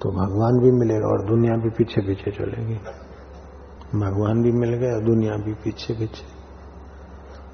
तो 0.00 0.10
भगवान 0.12 0.60
भी 0.62 0.70
मिलेगा 0.72 1.08
और 1.08 1.24
दुनिया 1.26 1.56
भी 1.56 1.70
पीछे 1.70 2.02
पीछे 2.06 2.30
चलेगी 2.30 2.76
भगवान 3.96 4.42
भी 4.42 4.52
मिल 4.54 4.74
गए 4.74 4.92
और 4.92 5.02
दुनिया 5.04 5.36
भी 5.36 5.54
पीछे 5.64 5.94
पीछे 5.94 6.26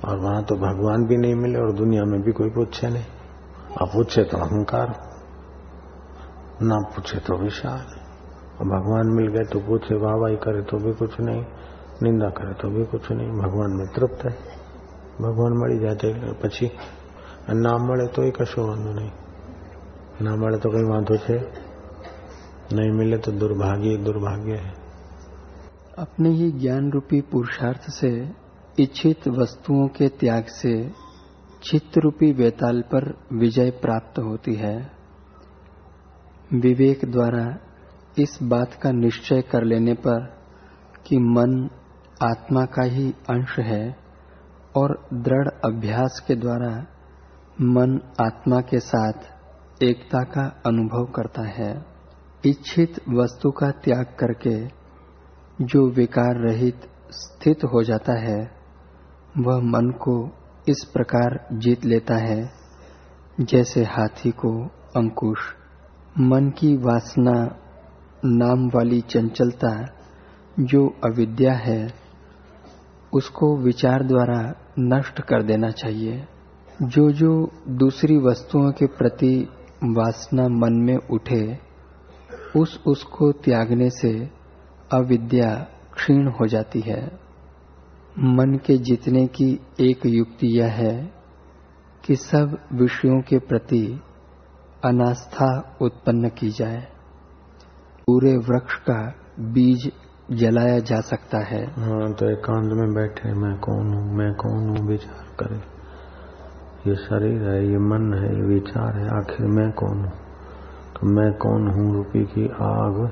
और 0.05 0.19
वहां 0.19 0.43
तो 0.43 0.57
भगवान 0.59 1.07
भी 1.07 1.17
नहीं 1.17 1.35
मिले 1.37 1.59
और 1.59 1.73
दुनिया 1.77 2.05
में 2.05 2.21
भी 2.23 2.33
कोई 2.33 2.51
पूछे 2.51 2.89
नहीं 2.89 3.05
अब 3.81 3.89
पूछे 3.89 4.25
तो 4.25 4.39
अहंकार 4.39 4.95
ना 6.63 6.79
पूछे 6.91 7.19
तो 7.21 7.37
विशाल 7.39 7.99
और 8.57 8.69
भगवान 8.69 9.13
मिल 9.17 9.29
गए 9.29 9.45
तो 9.53 9.61
पूछे 9.67 10.01
वाह 10.01 10.17
वाही 10.17 10.37
करे 10.39 10.63
तो 10.71 10.79
भी 10.79 10.93
कुछ 10.95 11.21
नहीं 11.21 11.45
निंदा 12.03 12.31
करे 12.39 12.55
तो 12.55 12.71
भी 12.71 12.85
कुछ 12.87 13.11
नहीं 13.13 13.31
भगवान 13.39 13.77
में 13.77 13.87
तृप्त 13.93 14.25
है 14.25 14.35
ભગવાન 15.21 15.53
મળી 15.53 15.79
જાય 15.79 16.35
પછી 16.43 16.69
ના 17.65 17.73
મળે 17.87 18.07
તો 18.09 18.23
કશો 18.39 18.63
વાંધો 18.69 18.93
નહીં 18.93 19.13
ના 20.25 20.37
મળે 20.37 20.59
તો 20.59 20.69
કઈ 20.71 20.87
વાંધો 20.93 21.17
છે 21.27 21.39
नहीं 22.73 22.91
मिले 22.93 23.17
तो 23.19 23.33
दुर्भाग्य 23.33 23.97
दुर्भाग्य 23.99 24.57
है 24.57 24.73
अपने 25.99 26.31
ही 26.31 26.51
ज्ञान 26.55 26.91
रूपी 26.91 27.21
पुरुषार्थ 27.31 27.89
से 27.91 28.11
इच्छित 28.79 29.27
वस्तुओं 29.29 29.87
के 29.89 30.09
त्याग 30.21 30.45
से 30.53 30.75
चित्त 31.63 31.99
रूपी 31.99 32.31
वेताल 32.33 32.81
पर 32.93 33.09
विजय 33.35 33.71
प्राप्त 33.81 34.19
होती 34.19 34.55
है 34.55 34.77
विवेक 36.59 37.05
द्वारा 37.11 37.45
इस 38.19 38.39
बात 38.45 38.79
का 38.83 38.93
निश्चय 38.93 39.43
कर 39.51 39.65
लेने 39.65 39.95
पर 40.07 40.25
कि 41.07 41.19
मन 41.31 41.59
आत्मा 42.23 42.65
का 42.69 42.85
ही 42.91 43.09
अंश 43.31 43.59
है 43.65 43.85
और 44.75 44.97
दृढ़ 45.21 45.49
अभ्यास 45.65 46.23
के 46.27 46.35
द्वारा 46.37 46.73
मन 47.75 48.01
आत्मा 48.21 48.61
के 48.71 48.81
साथ 48.85 49.29
एकता 49.84 50.24
का 50.24 50.62
अनुभव 50.66 51.06
करता 51.06 51.42
है। 51.42 51.86
इच्छित 52.46 52.96
वस्तु 53.10 53.52
का 53.52 53.72
त्याग 53.72 54.06
करके 54.20 54.68
जो 55.66 55.90
विकार 55.90 56.36
रहित 56.36 56.82
स्थित 57.12 57.64
हो 57.64 57.84
जाता 57.84 58.14
है, 58.14 58.52
वह 59.38 59.58
मन 59.58 59.90
को 59.90 60.30
इस 60.70 60.90
प्रकार 60.94 61.48
जीत 61.54 61.86
लेता 61.86 62.16
है, 62.16 62.50
जैसे 63.42 63.84
हाथी 63.84 64.32
को 64.32 64.66
अंकुश। 64.96 65.38
मन 66.20 66.50
की 66.50 66.78
वासना 66.78 67.58
नाम 68.26 68.68
वाली 68.68 69.02
चंचलता 69.02 69.86
जो 70.60 70.88
अविद्या 70.88 71.54
है, 71.54 71.94
उसको 73.14 73.58
विचार 73.58 74.04
द्वारा 74.04 74.54
नष्ट 74.80 75.22
कर 75.22 75.44
देना 75.44 75.70
चाहिए। 75.70 76.28
जो 76.82 77.12
जो 77.12 77.52
दूसरी 77.70 78.18
वस्तुओं 78.18 78.72
के 78.72 78.86
प्रति 78.86 79.50
वासना 79.94 80.48
मन 80.48 80.74
में 80.74 80.98
उठे, 80.98 81.60
उस 82.56 82.84
उसको 82.88 83.32
त्यागने 83.32 83.90
से 83.90 84.30
अविद्या 84.94 85.68
क्षीण 85.94 86.28
हो 86.28 86.48
जाती 86.48 86.80
है। 86.80 87.20
मन 88.20 88.60
के 88.66 88.78
जीतने 88.78 89.28
की 89.28 89.60
एक 89.80 90.06
युक्ति 90.06 90.48
यह 90.60 90.72
है 90.72 91.14
कि 92.06 92.16
सब 92.16 92.58
विषयों 92.74 93.22
के 93.22 93.40
प्रति 93.40 94.02
अनास्था 94.86 95.78
उत्पन्न 95.82 96.30
की 96.30 96.50
जाए। 96.50 96.88
पूरे 98.08 98.38
वृक्ष 98.38 98.76
का 98.76 99.14
बीज 99.40 99.92
जलाया 100.32 100.80
जा 100.80 101.02
सकता 101.02 101.38
है। 101.38 101.66
हाँ 101.66 102.14
तो 102.14 102.32
एकांत 102.32 102.74
में 102.74 102.94
बैठे, 102.94 103.34
मैं 103.34 103.60
कौन 103.60 103.94
हूँ, 103.94 104.18
मैं 104.18 104.34
कौन 104.34 104.70
हूँ, 104.70 104.88
विचार 104.88 105.36
करे। 105.40 105.75
ये 106.88 106.96
शरीर 106.96 107.42
है, 107.42 107.68
ये 107.68 107.78
मन 107.78 108.14
है, 108.14 108.36
ये 108.36 108.42
विचार 108.42 108.96
है, 108.96 109.10
आखिर 109.10 109.48
मैं 109.48 109.72
कौन 109.72 109.98
हूँ? 109.98 110.12
तो 110.96 111.08
मैं 111.08 111.34
कौन 111.34 111.68
हूँ 111.68 111.94
रूपी 111.94 112.26
की 112.26 112.48
आग? 112.48 113.12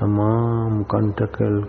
तमाम 0.00 0.82
कंटकल 0.82 1.66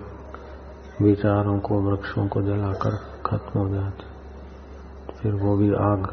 विचारों 1.02 1.60
को, 1.60 1.82
वृक्षों 1.82 2.28
को 2.28 2.42
जलाकर 2.42 3.00
खत्म 3.26 3.60
हो 3.60 3.70
जाती 3.70 4.04
फिर 5.22 5.34
वो 5.34 5.58
भी 5.58 5.74
आग, 5.74 6.06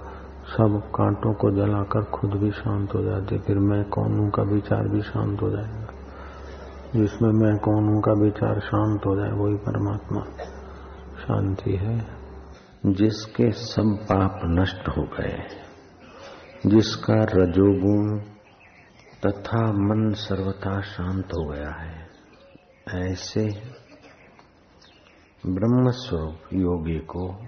सब 0.56 0.82
कांटों 0.94 1.32
को 1.32 1.50
जलाकर 1.50 2.02
खुद 2.02 2.30
भी 2.30 2.50
शांत 2.50 2.94
हो 2.94 3.02
जाती 3.02 3.38
फिर 3.38 3.58
मैं 3.58 3.84
कौन 3.84 4.18
हूँ 4.18 4.30
का 4.30 4.42
विचार 4.42 4.88
भी 4.88 5.02
शांत 5.02 5.42
हो 5.42 5.50
जाएगा? 5.50 5.88
जिसमें 6.96 7.30
मैं 7.30 7.58
कौन 7.58 7.88
हूँ 7.88 8.02
का 8.02 8.12
विचार 8.12 8.60
शांत 8.60 9.06
हो 9.06 9.16
जाए, 9.16 9.30
वही 9.30 9.54
परमात्मा 9.54 10.20
शांति 11.26 11.76
है। 11.76 12.17
जिसके 12.86 13.50
सब 13.52 13.98
पाप 14.02 14.40
नष्ट 14.44 14.88
हो 14.88 15.02
गए, 15.02 15.48
जिसका 16.66 17.14
रजोगुण 17.14 18.20
तथा 19.26 19.66
मन 19.72 20.12
सर्वथा 20.12 20.80
शांत 20.80 21.24
हो 21.24 21.48
गया 21.48 21.82
है, 21.82 22.08
ऐसे 23.10 23.44
ब्रह्म 25.46 25.90
स्वरूप 25.90 26.40
योगी 26.52 26.98
को 26.98 27.46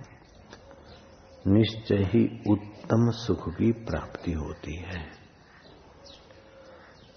निश्चय 1.46 1.96
ही 1.96 2.42
उत्तम 2.50 3.10
सुख 3.10 3.48
की 3.48 3.72
प्राप्ति 3.72 4.32
होती 4.32 4.76
है। 4.76 5.20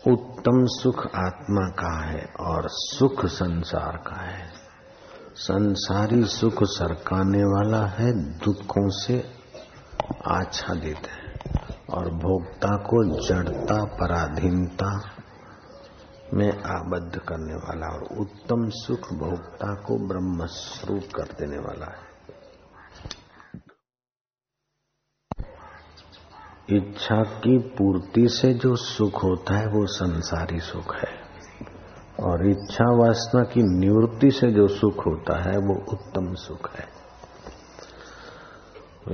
उत्तम 0.08 0.65
सुख 0.65 1.06
आत्मा 1.06 1.69
का 1.69 2.06
है 2.06 2.26
और 2.39 2.63
सुख 2.65 3.26
संसार 3.26 3.97
का 3.97 4.21
है। 4.21 4.62
संसारी 5.36 6.24
सुख 6.24 6.63
सरकाने 6.63 7.43
वाला 7.43 7.86
है, 7.86 8.12
दुखों 8.13 8.89
से 8.89 9.32
आच्छादित 10.28 10.98
है 10.98 11.24
और 11.89 12.10
भोक्ता 12.10 12.78
को 12.78 13.28
जड़ता, 13.28 13.84
पराधीनता 13.84 15.15
में 16.34 16.50
आबद्ध 16.50 17.19
करने 17.19 17.54
वाला 17.54 17.88
और 17.88 18.04
उत्तम 18.04 18.69
सुख 18.69 19.13
भोक्ता 19.13 19.74
को 19.74 20.08
ब्रह्म 20.08 20.46
स्वरूप 20.46 21.04
कर 21.15 21.24
देने 21.24 21.58
वाला 21.58 21.86
है। 21.86 22.13
इच्छा 26.69 27.24
की 27.24 27.58
पूर्ति 27.58 28.28
से 28.28 28.54
जो 28.54 28.76
सुख 28.76 29.24
होता 29.24 29.58
है, 29.58 29.65
वो 29.65 29.86
संसारी 29.86 30.60
सुख 30.60 30.96
है। 30.96 31.22
और 32.19 32.49
इच्छा 32.49 32.86
वासना 32.86 33.43
की 33.43 33.63
निवृत्ति 33.63 34.32
से 34.32 34.52
जो 34.52 34.67
सुख 34.67 35.06
होता 35.06 35.49
है, 35.49 35.58
वो 35.58 35.91
उत्तम 35.91 36.34
सुख 36.34 36.71
है। 36.71 37.04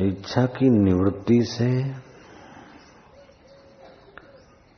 इच्छा 0.08 0.46
की 0.46 0.70
निवृत्ति 0.70 1.44
से 1.44 1.90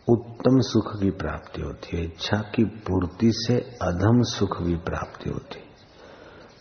उत्तम 0.10 0.60
सुख 0.60 1.00
की 1.00 1.12
प्राप्ति 1.12 1.62
होती 1.62 1.98
है। 1.98 2.04
इच्छा 2.04 2.38
की 2.38 2.64
पूर्ति 2.64 3.32
से 3.34 3.56
अधम 3.82 4.22
सुख 4.22 4.68
की 4.68 4.76
प्राप्ति 4.76 5.30
होती 5.30 5.60
है। 5.60 5.66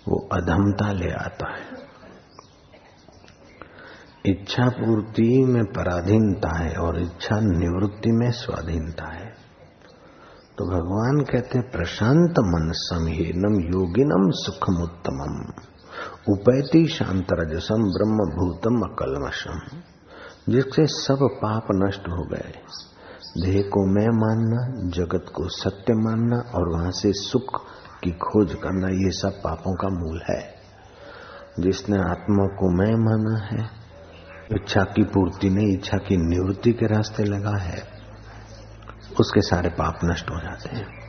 वो 0.08 0.28
अधमता 0.32 0.92
ले 0.92 1.10
आता 1.10 1.52
है। 1.52 1.90
इच्छा 4.26 4.68
पूर्ति 4.68 5.44
में 5.44 5.64
पराधीनता 5.64 6.64
है 6.64 6.76
और 6.76 7.02
इच्छा 7.02 7.40
निवृत्ति 7.40 8.12
में 8.12 8.30
स्वाधीनता 8.30 9.14
है। 9.14 9.29
तो 10.60 10.66
भगवान 10.66 11.24
कहते 11.24 11.58
हैं, 11.58 11.70
प्रशांत 11.70 12.30
मन 12.30 12.72
समहीनम 12.72 13.74
योगिनम 13.74 14.30
सुखम 14.30 14.82
उत्तमम 14.82 15.62
उपैती 16.32 16.86
शांत 16.86 17.26
रजसम 17.32 17.74
ब्रह्म 17.74 18.16
भूतम 18.16 18.80
अकलमशम 18.80 19.80
जिससे 20.52 20.86
सब 20.86 21.18
पाप 21.22 21.62
नष्ट 21.72 22.00
हो 22.00 22.24
गए। 22.24 22.52
देह 23.42 23.62
को 23.62 23.86
मैं 23.94 24.08
मानना, 24.08 24.88
जगत 24.90 25.32
को 25.34 25.48
सत्य 25.48 25.94
मानना 25.94 26.36
और 26.36 26.68
वहाँ 26.68 26.90
से 26.90 27.12
सुख 27.12 27.62
की 28.04 28.10
खोज 28.10 28.54
करना, 28.54 28.88
ये 28.88 29.10
सब 29.10 29.32
पापों 29.44 29.74
का 29.74 29.88
मूल 29.88 30.22
है। 30.30 30.54
जिसने 31.60 31.98
आत्मा 31.98 32.46
को 32.46 32.70
मैं 32.70 32.94
माना 32.94 33.46
है, 33.46 33.70
इच्छा 34.52 34.82
की 34.82 35.04
पूर्ति 35.04 35.50
नहीं, 35.50 35.74
इच्छा 35.76 35.98
की 35.98 36.16
निवृत्ति 36.16 36.72
के 36.72 36.86
रास्ते 36.86 37.24
लगा 37.24 37.56
है। 37.56 37.99
उसके 39.20 39.40
सारे 39.40 39.68
पाप 39.68 39.98
नष्ट 40.04 40.30
हो 40.30 40.40
जाते 40.40 40.76
हैं। 40.76 41.00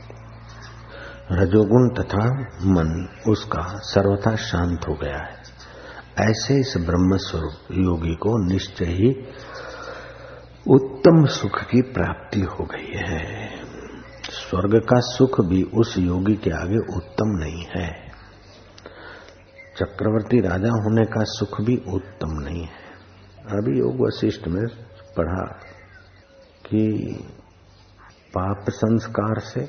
रजोगुण 1.32 2.02
तथा 2.02 2.40
मन 2.64 3.08
उसका 3.28 3.62
सर्वथा 3.66 4.36
शांत 4.36 4.80
हो 4.88 4.94
गया 4.94 5.26
है। 5.26 5.42
ऐसे 6.30 6.60
इस 6.60 6.74
ब्रह्म 6.76 7.16
स्वरूप 7.16 7.72
योगी 7.72 8.14
को 8.14 8.52
निश्चय 8.52 8.84
ही 8.84 9.10
उत्तम 10.68 11.26
सुख 11.26 11.60
की 11.62 11.82
प्राप्ति 11.82 12.40
हो 12.40 12.64
गई 12.64 12.92
है। 12.94 13.48
स्वर्ग 14.22 14.78
का 14.78 15.00
सुख 15.00 15.40
भी 15.40 15.62
उस 15.62 15.98
योगी 15.98 16.34
के 16.34 16.50
आगे 16.50 16.96
उत्तम 16.96 17.26
नहीं 17.26 17.66
है। 17.76 18.12
चक्रवर्ती 19.76 20.40
राजा 20.40 20.68
होने 20.68 21.04
का 21.04 21.20
सुख 21.20 21.60
भी 21.60 21.76
उत्तम 21.76 22.28
नहीं 22.30 22.62
है। 22.62 22.92
अभी 23.38 23.78
योग 23.78 24.06
वशिष्ठ 24.06 24.48
में 24.48 24.66
पढ़ा 25.16 25.46
कि 26.66 26.88
पाप 28.34 28.70
संस्कार 28.70 29.38
से, 29.38 29.60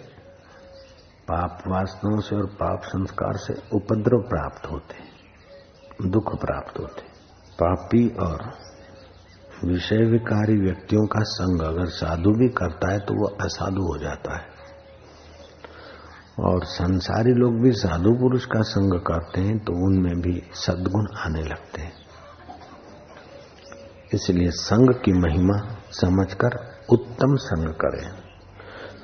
पाप 1.28 1.63
वासनाओं 1.67 2.19
से 2.19 2.36
और 2.36 2.45
पाप 2.45 2.84
संस्कार 2.84 3.38
से 3.38 3.54
उपद्रव 3.76 4.21
प्राप्त 4.30 4.71
होते 4.71 6.10
दुख 6.10 6.32
प्राप्त 6.41 6.80
होते 6.80 7.02
पापी 7.60 8.08
और 8.19 8.52
विषय 9.65 10.06
विकारी 10.06 10.56
व्यक्तियों 10.56 11.06
का 11.08 11.19
संग 11.23 11.62
अगर 11.62 11.86
साधु 11.86 12.32
भी 12.32 12.49
करता 12.49 12.91
है 12.91 12.99
तो 12.99 13.13
वह 13.21 13.38
असाधु 13.41 13.82
हो 13.82 13.97
जाता 13.97 14.38
है। 14.38 14.52
और 16.39 16.63
संसारी 16.65 17.34
लोग 17.34 17.62
भी 17.62 17.71
साधु 17.71 18.13
पुरुष 18.13 18.45
का 18.45 18.62
संग 18.62 18.99
करते 19.02 19.41
हैं 19.41 19.58
तो 19.60 19.73
उनमें 19.86 20.21
भी 20.21 20.41
सद्गुण 20.56 21.08
आने 21.17 21.43
लगते 21.43 21.82
हैं। 21.82 21.93
इसलिए 24.13 24.49
संग 24.52 24.93
की 24.95 25.12
महिमा 25.19 25.58
समझकर 25.91 26.58
उत्तम 26.89 27.36
संग 27.36 27.73
करें। 27.76 28.22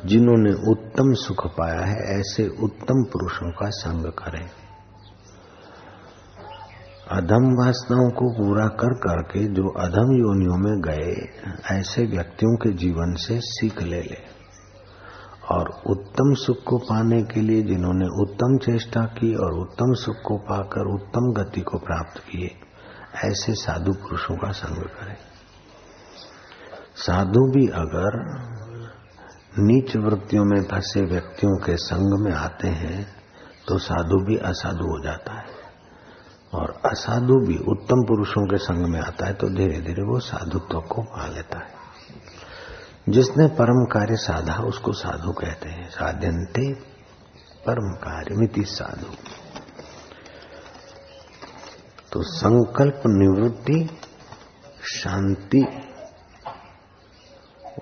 जिन्होंने 0.05 0.71
उत्तम 0.71 1.13
सुख 1.13 1.47
पाया 1.47 1.81
है, 1.81 2.19
ऐसे 2.19 2.47
उत्तम 2.47 3.03
पुरुषों 3.03 3.51
का 3.51 3.69
संग 3.69 4.05
करें। 4.05 4.49
अधम 7.11 7.65
वासनाओं 7.65 8.09
को 8.09 8.33
पूरा 8.37 8.67
कर 8.67 8.93
करके 8.93 9.45
जो 9.45 9.69
अधम 9.69 10.11
योनियों 10.11 10.57
में 10.57 10.81
गए, 10.81 11.39
ऐसे 11.77 12.05
व्यक्तियों 12.05 12.55
के 12.55 12.73
जीवन 12.73 13.15
से 13.15 13.39
सीख 13.39 13.81
ले 13.81 14.01
ले। 14.01 14.39
और 15.51 15.81
उत्तम 15.87 16.33
सुख 16.33 16.57
को 16.63 16.77
पाने 16.77 17.23
के 17.23 17.41
लिए 17.41 17.61
जिन्होंने 17.61 18.05
उत्तम 18.05 18.57
चेष्टा 18.57 19.01
की 19.01 19.35
और 19.35 19.53
उत्तम 19.53 19.93
सुख 19.93 20.15
को 20.25 20.37
पाकर 20.37 20.93
उत्तम 20.93 21.43
गति 21.43 21.61
को 21.61 21.77
प्राप्त 21.77 22.19
किए, 22.19 22.49
ऐसे 23.25 23.53
साधु 23.53 23.93
पुरुषों 23.93 24.35
का 24.35 24.51
संग 24.51 24.83
करें। 24.83 25.15
साधु 26.95 27.51
भी 27.51 27.67
अगर 27.67 28.33
नीच 29.57 29.95
वृत्तियों 29.95 30.45
में 30.45 30.63
फंसे 30.63 31.01
व्यक्तियों 31.01 31.57
के 31.57 31.77
संग 31.77 32.25
में 32.25 32.33
आते 32.33 32.67
हैं 32.67 33.15
तो 33.67 33.77
साधु 33.77 34.25
भी 34.25 34.37
असाधु 34.37 34.83
हो 34.83 35.03
जाता 35.03 35.33
है। 35.33 35.45
और 36.53 36.81
असाधु 36.85 37.33
भी 37.33 37.57
उत्तम 37.57 37.95
पुरुषों 38.07 38.47
के 38.47 38.57
संग 38.57 38.85
में 38.85 39.01
आता 39.01 39.25
है 39.25 39.33
तो 39.33 39.49
धीरे 39.49 39.79
धीरे 39.79 40.03
वो 40.03 40.19
साधुत्व 40.19 40.79
को 40.79 41.01
पा 41.01 41.27
लेता 41.27 41.59
है। 41.59 41.79
जिसने 43.09 43.47
परम 43.47 43.85
कार्य 43.85 44.15
साधा, 44.15 44.53
उसको 44.53 44.93
साधु 44.93 45.31
कहते 45.31 45.69
हैं। 45.69 45.89
साध्यंते 45.89 46.73
परम 47.65 47.95
कार्य 47.95 48.35
मिति 48.35 48.63
साधु। 48.63 49.07
तो 52.11 52.23
संकल्प 52.23 53.01
निवृत्ति, 53.05 53.99
शांति 54.83 55.88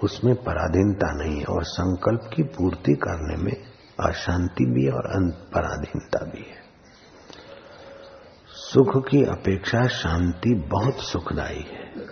उसमें 0.04 0.36
पराधीनता 0.36 1.12
नहीं 1.14 1.38
है 1.40 1.46
और 1.46 1.64
संकल्प 1.64 2.30
की 2.34 2.44
पूर्ति 2.44 2.94
करने 2.94 3.36
में 3.44 3.54
अशांति 4.00 4.66
भी 4.66 4.86
है 4.86 4.92
और 4.92 5.30
पराधीनता 5.54 6.24
भी 6.26 6.42
है। 6.42 6.66
सुख 8.52 8.98
की 9.08 9.24
अपेक्षा 9.24 9.86
शांति 9.88 10.54
बहुत 10.70 11.04
सुखदायी 11.04 11.64
है। 11.64 12.06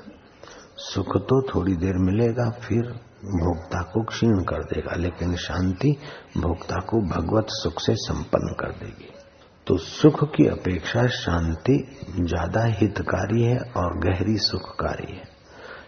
सुख 0.78 1.18
तो 1.18 1.42
थोड़ी 1.42 1.76
देर 1.76 1.98
मिलेगा, 1.98 2.50
फिर 2.50 2.82
भोक्ता 3.26 3.82
को 3.84 4.04
क्षीण 4.04 4.42
कर 4.44 4.64
देगा, 4.64 4.96
लेकिन 4.96 5.36
शांति 5.36 5.92
भोक्ता 6.38 6.80
को 6.82 7.02
भगवत 7.10 7.48
सुख 7.52 7.82
से 7.82 7.96
संपन्न 7.96 8.56
कर 8.60 8.72
देगी। 8.80 9.14
तो 9.68 9.78
सुख 9.78 10.24
की 10.32 10.48
अपेक्षा 10.48 11.08
शांति 11.08 11.78
ज़्यादा 12.20 12.66
हितकारी 12.74 13.44
है 13.44 13.58
और 13.78 13.98
गहरी 14.00 14.38
सुखकारी 14.40 15.14
है। 15.14 15.35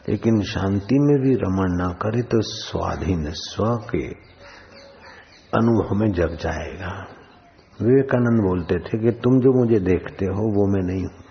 लेकिन 0.10 0.42
शांति 0.42 1.00
में 1.00 1.22
भी 1.22 1.36
रमण 1.36 1.78
ना 1.78 1.94
करे 1.94 2.22
तो 2.22 2.42
स्वाधीन 2.42 3.26
स्व 3.30 3.64
के 3.66 4.08
अनुभव 5.58 5.96
में 5.96 6.12
जग 6.12 6.36
जाएगा। 6.36 7.08
विवेकानंद 7.82 8.42
बोलते 8.42 8.76
थे 8.76 8.98
कि 8.98 9.12
तुम 9.12 9.40
जो 9.40 9.54
मुझे 9.60 9.80
देखते 9.80 10.26
हो, 10.26 10.52
वो 10.52 10.68
मैं 10.68 10.84
नहीं 10.84 11.06
हूँ। 11.06 11.24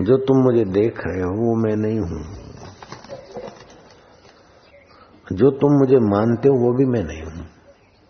जो 0.00 0.16
तुम 0.16 0.36
मुझे 0.36 0.64
देख 0.64 0.98
रहे 1.06 1.22
हो, 1.22 1.30
वो 1.30 1.56
मैं 1.56 1.76
नहीं 1.76 2.00
हूँ। 2.00 2.22
जो 5.32 5.50
तुम 5.50 5.72
मुझे 5.72 5.96
मानते 5.96 6.48
हो, 6.48 6.54
वो 6.54 6.72
भी 6.72 6.84
मैं 6.84 7.04
नहीं 7.04 7.22
हूँ। 7.22 7.46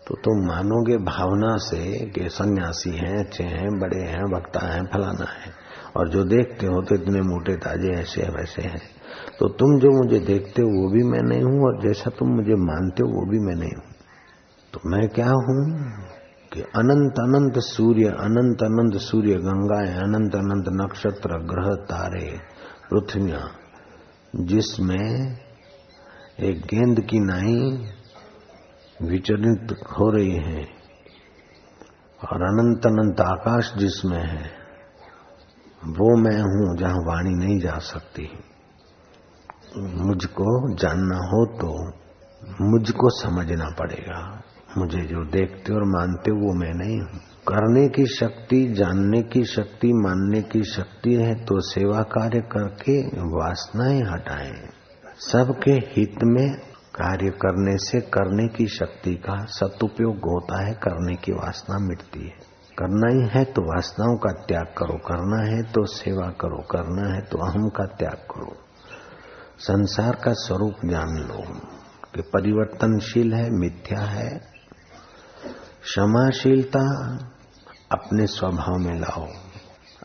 तो 0.06 0.14
तुम 0.14 0.48
मानोगे 0.48 0.96
भावना 0.96 1.56
से 1.56 2.06
कि 2.06 2.28
सन्यासी 2.28 2.90
हैं, 2.90 3.24
अच्छे 3.24 3.44
हैं, 3.44 3.78
बड़े 3.78 4.00
हैं, 4.00 4.36
वक्ता 4.36 4.74
हैं, 4.74 4.84
फलाना 4.86 5.30
है। 5.30 5.52
और 5.96 6.08
जो 6.08 6.24
देखते 6.24 6.66
हो 6.66 6.82
तो 6.82 6.94
इतने 6.94 7.20
मोटे 7.20 7.56
ताजे 7.56 7.88
ऐसे 7.88 8.22
वैसे 8.22 8.62
हैं। 8.62 8.97
तो 9.38 9.48
तुम 9.48 9.78
जो 9.78 9.90
मुझे 9.90 10.18
देखते 10.18 10.62
हो, 10.62 10.68
वो 10.68 10.90
भी 10.90 11.02
मैं 11.02 11.22
नहीं 11.22 11.42
हूँ, 11.42 11.60
और 11.64 11.82
जैसा 11.82 12.10
तुम 12.10 12.28
मुझे 12.28 12.54
मानते 12.54 13.02
हो, 13.02 13.08
वो 13.08 13.30
भी 13.30 13.38
मैं 13.38 13.54
नहीं 13.54 13.74
हूँ। 13.76 13.92
तो 14.72 14.80
मैं 14.90 15.08
क्या 15.08 15.26
हूँ? 15.26 15.60
कि 16.52 16.60
अनंत 16.60 17.18
अनंत 17.18 17.58
सूर्य, 17.58 18.04
अनंत 18.04 18.62
अनंत 18.62 19.00
सूर्य 19.00 19.34
गंगाएँ, 19.34 19.94
अनंत 19.94 20.34
अनंत 20.34 20.68
नक्षत्र, 20.68 21.38
ग्रह, 21.38 21.74
तारे 21.74 22.38
पृथ्वियाँ 22.90 23.50
जिसमें 24.36 25.36
एक 26.40 26.60
गेंद 26.60 27.00
की 27.00 27.20
नाई 27.20 27.86
विचलित 29.02 29.76
हो 29.90 30.10
रही 30.10 30.36
है, 30.36 30.64
और 32.20 32.42
अनंत 32.42 32.86
अनंत 32.86 33.20
आकाश 33.20 33.72
जिसमें 33.78 34.22
है, 34.22 34.50
वो 35.84 36.16
मैं 36.16 36.38
हूँ, 36.40 36.76
जहाँ 36.78 36.98
वाणी 37.06 37.34
नहीं 37.34 37.58
जा 37.58 37.78
सकती। 37.78 38.28
मुझको 39.78 40.74
जानना 40.74 41.16
हो 41.16 41.44
तो 41.56 41.72
मुझको 42.70 43.10
समझना 43.10 43.68
पड़ेगा। 43.78 44.20
मुझे 44.78 45.02
जो 45.02 45.24
देखते 45.24 45.74
और 45.74 45.84
मानते 45.84 46.30
वो 46.30 46.52
मैं 46.54 46.72
नहीं 46.74 47.00
हूँ। 47.00 47.20
करने 47.48 47.88
की 47.88 48.06
शक्ति, 48.06 48.74
जानने 48.74 49.22
की 49.22 49.44
शक्ति, 49.44 49.92
मानने 49.92 50.42
की 50.42 50.62
शक्ति 50.62 51.14
है 51.14 51.34
तो 51.44 51.60
सेवा 51.60 52.02
कार्य 52.02 52.40
करके 52.40 52.98
वासनाएँ 53.36 54.02
हटाएँ। 54.02 54.52
सबके 55.18 55.72
हित 55.72 56.24
में 56.24 56.48
कार्य 56.94 57.30
करने 57.30 57.76
से 57.78 58.00
करने 58.00 58.46
की 58.48 58.66
शक्ति 58.66 59.14
का 59.14 59.44
सदुपयोग 59.44 60.16
होता 60.16 60.66
है, 60.66 60.74
करने 60.74 61.16
की 61.16 61.32
वासना 61.32 61.78
मिटती 61.78 62.24
है। 62.26 62.48
करना 62.78 63.08
ही 63.08 63.28
है 63.28 63.44
तो 63.44 63.62
वासनाओं 63.62 64.16
का 64.16 64.32
त्याग 64.32 64.66
करो, 64.78 64.98
करना 64.98 65.44
है 65.44 65.62
तो 65.62 65.84
सेवा 65.86 66.26
करो, 66.40 66.62
करना 66.70 67.14
है 67.14 67.20
तो 67.20 67.38
अहम 67.38 67.68
का 67.68 67.84
त्याग 67.84 68.26
करो। 68.30 68.56
संसार 69.58 70.12
का 70.12 70.32
स्वरूप 70.32 70.74
जान 70.84 71.08
लो, 71.08 71.42
कि 72.14 72.22
परिवर्तनशील 72.22 73.34
है, 73.34 73.50
मिथ्या 73.50 74.00
है। 74.00 74.38
क्षमाशीलता 75.82 77.16
अपने 77.92 78.26
स्वभाव 78.26 78.78
में 78.78 79.00
लाओ। 79.00 79.26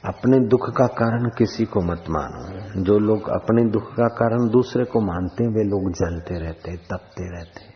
अपने 0.06 0.39
दुख 0.39 0.70
का 0.78 0.88
कारण 0.88 1.30
किसी 1.30 1.66
को 1.66 1.82
मत 1.82 2.04
मानो। 2.10 2.84
जो 2.84 3.00
लोग 3.00 3.30
अपने 3.30 3.70
दुख 3.70 3.94
का 3.94 4.08
कारण 4.08 4.50
दूसरे 4.50 4.84
को 4.84 5.02
मानते, 5.02 5.44
वे 5.44 5.63
लोग 5.63 5.92
जलते 5.92 6.39
रहते, 6.39 6.78
तपते 6.78 7.38
रहते। 7.38 7.74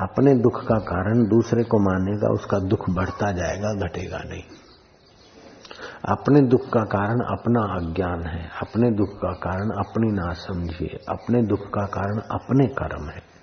अपने 0.00 0.34
दुख 0.34 0.64
का 0.64 0.78
कारण 0.78 1.28
दूसरे 1.28 1.62
को 1.64 1.78
मानेगा, 1.78 2.32
उसका 2.32 2.58
दुख 2.58 2.90
बढ़ता 2.90 3.32
जाएगा, 3.32 3.72
घटेगा 3.72 4.18
नहीं। 4.18 4.42
अपने 6.04 6.40
दुख 6.40 6.60
का 6.72 6.80
कारण 6.80 7.20
अपना 7.20 7.60
अज्ञान 7.60 8.22
है, 8.22 8.48
अपने 8.62 8.90
दुख 8.90 9.08
का 9.08 9.32
कारण 9.32 9.70
अपनी 9.70 10.12
ना 10.12 10.32
समझिए 10.32 11.04
अपने 11.08 11.42
दुख 11.42 11.60
का 11.60 11.86
कारण 11.86 12.18
अपने 12.18 12.66
कर्म 12.66 13.08
है। 13.08 13.36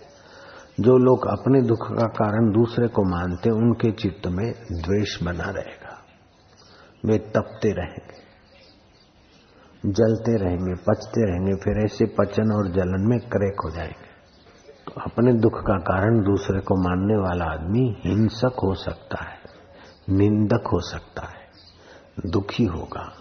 जो 0.79 0.97
लोग 0.97 1.27
अपने 1.27 1.61
दुख 1.61 1.91
का 1.91 2.07
कारण 2.07 2.51
दूसरे 2.51 2.87
को 2.87 3.03
मानते 3.03 3.49
उनके 3.49 3.91
चित्त 3.91 4.27
में 4.27 4.53
द्वेष 4.71 5.23
बना 5.23 5.43
रहेगा। 5.43 5.99
वे 7.05 7.17
तपते 7.17 7.71
रहेंगे, 7.71 8.23
जलते 9.85 10.35
रहेंगे, 10.35 10.73
पचते 10.73 11.21
रहेंगे, 11.29 11.53
फिर 11.53 11.85
ऐसे 11.85 12.05
पचन 12.05 12.51
और 12.51 12.67
जलन 12.67 13.07
में 13.09 13.19
क्रैक 13.19 13.61
हो 13.65 13.71
जाएँगे। 13.71 14.13
तो 14.85 15.01
अपने 15.01 15.33
दुख 15.33 15.53
का 15.53 15.77
कारण 15.77 16.23
दूसरे 16.23 16.59
को 16.59 16.75
मानने 16.75 17.15
वाला 17.15 17.45
आदमी 17.45 17.97
हिंसक 18.05 18.59
हो 18.63 18.73
सकता 18.73 19.25
है, 19.25 19.37
निंदक 20.09 20.67
हो 20.67 20.79
सकता 20.79 21.27
है। 21.27 21.42
दुखी 22.25 22.65
होगा। 22.65 23.13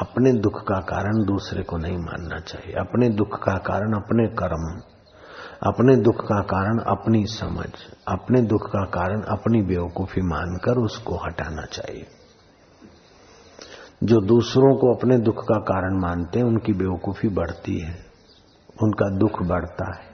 अपने 0.00 0.32
दुख 0.32 0.66
का 0.68 0.80
कारण 0.80 1.24
दूसरे 1.24 1.62
को 1.62 1.76
नहीं 1.76 1.98
मानना 1.98 2.38
चाहिए। 2.38 2.72
अपने 2.72 3.08
दुख 3.08 3.42
का 3.42 3.54
कारण 3.54 3.92
अपने 3.92 4.26
कर्म, 4.26 4.80
अपने 5.62 5.96
दुख 5.96 6.24
का 6.24 6.40
कारण 6.40 6.78
अपनी 6.78 7.26
समझ, 7.26 7.70
अपने 8.08 8.42
दुख 8.42 8.66
का 8.66 8.84
कारण 8.84 9.22
अपनी 9.22 9.62
बेवकूफ़ी 9.62 10.22
मानकर 10.22 10.78
उसको 10.78 11.16
हटाना 11.16 11.62
चाहिए। 11.62 12.06
जो 14.04 14.20
दूसरों 14.20 14.76
को 14.76 14.94
अपने 14.94 15.18
दुख 15.18 15.44
का 15.44 15.58
कारण 15.58 16.00
मानते 16.00 16.38
हैं, 16.38 16.46
उनकी 16.46 16.72
बेवकूफ़ी 16.72 17.28
बढ़ती 17.28 17.78
है, 17.78 17.94
उनका 18.82 19.18
दुख 19.18 19.42
बढ़ता 19.42 19.96
है, 19.96 20.10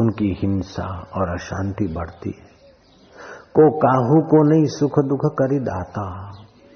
उनकी 0.00 0.38
हिंसा 0.42 1.10
और 1.16 1.28
अशांति 1.28 1.86
बढ़ती 1.86 2.30
है। 2.30 2.52
को 3.58 3.70
काहू 3.70 4.28
को 4.28 4.52
नहीं 4.52 4.66
सुख 4.66 4.98
दुख 4.98 5.20
करी 5.24 5.58
दाता 5.58 6.32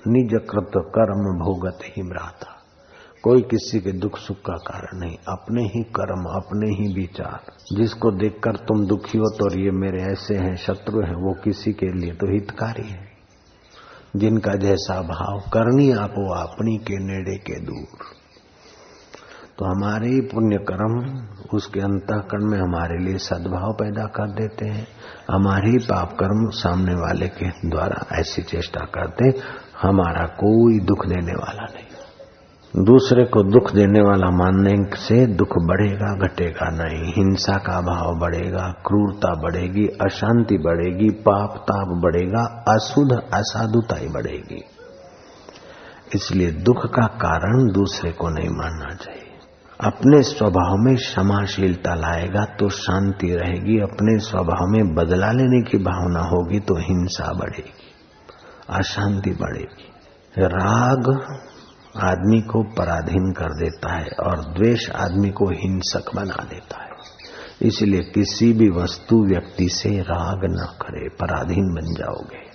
निज 0.06 0.40
कृत 0.50 0.70
कर्म 0.76 1.44
भोगत 1.44 1.78
ही 1.84 2.02
मराता 2.02 2.52
कोई 3.22 3.42
किसी 3.42 3.80
के 3.80 3.92
दुख 3.92 4.18
सुख 4.18 4.36
का 4.36 4.52
कारण 4.52 5.00
नहीं। 5.00 5.16
अपने 5.28 5.62
ही 5.62 5.82
कर्म, 5.82 6.24
अपने 6.24 6.70
ही 6.70 6.94
विचार। 6.94 7.40
जिसको 7.76 8.10
देखकर 8.10 8.56
तुम 8.56 8.86
दुखी 8.86 9.18
हो 9.18 9.24
तो 9.24 9.44
और 9.44 9.60
ये 9.60 9.70
मेरे 9.70 10.02
ऐसे 10.02 10.34
हैं, 10.34 10.56
शत्रु 10.56 11.00
हैं, 11.00 11.14
वो 11.14 11.34
किसी 11.44 11.72
के 11.72 11.86
लिए 11.86 12.12
तो 12.12 12.32
हितकारी 12.32 12.88
है। 12.88 13.08
जिनका 14.16 14.54
जैसा 14.54 15.02
भाव 15.02 15.40
करनी 15.40 15.92
आप, 15.92 16.10
वो 16.10 16.34
अपनी 16.34 16.76
के 16.76 16.98
नेड़े 16.98 17.38
के 17.38 17.60
दूर। 17.60 17.98
तो 19.58 19.64
हमारे 19.64 20.08
ही 20.08 20.20
पुण्य 20.20 20.56
कर्म, 20.56 21.26
उसके 21.54 21.80
अंतकरण 21.80 22.44
में 22.44 22.58
हमारे 22.58 22.98
लिए 22.98 23.18
सद्भाव 23.18 23.72
पैदा 23.72 24.04
कर 24.04 24.30
देते 24.30 24.68
हैं। 24.68 24.88
हमारे 25.30 25.70
ही 25.70 25.78
पाप 25.78 26.12
कर्म 26.12 26.50
सामने 26.50 26.94
वाले 26.94 27.28
के 27.28 27.68
द्वारा 27.68 28.20
ऐसी 28.20 28.42
चेष्टा 28.42 28.80
करते 28.80 29.30
हमारा 29.82 30.26
कोई 30.26 30.78
दुख 30.78 31.06
देने 31.06 31.32
वाला 31.32 31.62
नहीं। 31.62 31.86
दूसरे 32.84 33.24
को 33.24 33.42
दुख 33.42 33.72
देने 33.72 34.00
वाला 34.00 34.30
मानने 34.30 34.96
से 34.96 35.26
दुख 35.26 35.48
बढ़ेगा, 35.48 36.18
घटेगा 36.18 36.68
नहीं। 36.70 37.12
हिंसा 37.12 37.52
का 37.52 37.80
भाव 37.80 38.18
बढ़ेगा, 38.18 38.74
क्रूरता 38.86 39.34
बढ़ेगी, 39.34 39.86
अशांति 39.86 40.58
बढ़ेगी, 40.58 41.10
पाप 41.10 41.56
ताप 41.56 41.86
बढ़ेगा, 41.88 42.64
अशुद्ध 42.68 43.12
असाधुताई 43.34 44.08
बढ़ेगी। 44.08 44.64
इसलिए 46.14 46.50
दुख 46.50 46.86
का 46.86 47.06
कारण 47.06 47.72
दूसरे 47.72 48.12
को 48.12 48.28
नहीं 48.28 48.48
मानना 48.48 48.94
चाहिए। 48.94 49.22
अपने 49.84 50.22
स्वभाव 50.22 50.76
में 50.76 50.96
क्षमाशीलता 50.96 51.94
लाएगा 51.94 52.44
तो 52.44 52.68
शांति 52.68 53.26
रहेगी, 53.26 53.78
अपने 53.78 54.18
स्वभाव 54.18 54.66
में 54.68 54.94
बदला 54.94 55.32
लेने 55.32 55.70
की 55.70 55.78
भावना 55.78 56.20
होगी 56.20 56.60
तो 56.60 56.74
हिंसा 56.74 57.32
बढ़ेगी। 57.32 57.85
अशांति 58.70 59.30
बढ़ेगी। 59.30 59.92
राग 60.38 61.08
आदमी 62.02 62.40
को 62.40 62.62
पराधीन 62.62 63.32
कर 63.32 63.48
देता 63.48 63.92
है 63.92 64.06
और 64.06 64.40
द्वेष 64.40 64.90
आदमी 64.90 65.30
को 65.30 65.46
हिंसक 65.48 66.14
बना 66.14 66.44
देता 66.44 66.82
है। 66.82 66.90
इसलिए 67.62 68.00
किसी 68.00 68.52
भी 68.52 68.70
वस्तु 68.70 69.26
व्यक्ति 69.26 69.68
से 69.68 70.00
राग 70.00 70.40
न 70.44 70.78
करे, 70.82 71.08
पराधीन 71.08 71.74
बन 71.74 71.94
जाओगे। 71.94 72.46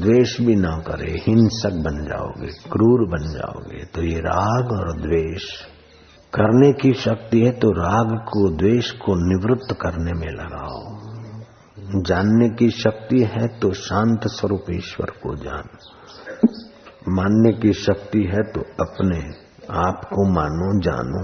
द्वेष 0.00 0.40
भी 0.40 0.54
ना 0.54 0.76
करे, 0.76 1.12
हिंसक 1.26 1.70
बन 1.70 2.04
जाओगे, 2.08 2.46
क्रूर 2.46 3.08
बन 3.08 3.32
जाओगे। 3.32 3.84
तो 3.84 4.02
ये 4.02 4.18
राग 4.20 4.72
और 4.72 5.00
द्वेष 5.00 5.44
करने 6.34 6.72
की 6.72 6.92
शक्ति 6.92 7.40
है 7.40 7.50
तो 7.50 7.70
राग 7.70 8.06
को, 8.06 8.56
द्वेष 8.56 8.90
को 8.90 9.14
निवृत्त 9.14 9.76
करने 9.80 10.12
में 10.12 10.32
लगाओ। 10.32 10.99
जानने 11.90 12.48
की 12.48 12.70
शक्ति 12.70 13.22
है 13.32 13.46
तो 13.58 13.72
शांत 13.72 14.26
स्वरूप 14.26 14.64
ईश्वर 14.70 15.10
को 15.22 15.34
जान। 15.36 15.68
मानने 17.08 17.52
की 17.52 17.72
शक्ति 17.72 18.22
है 18.24 18.42
तो 18.52 18.60
अपने 18.80 19.18
आप 19.78 20.04
को 20.04 20.26
मानो, 20.32 20.68
जानो। 20.80 21.22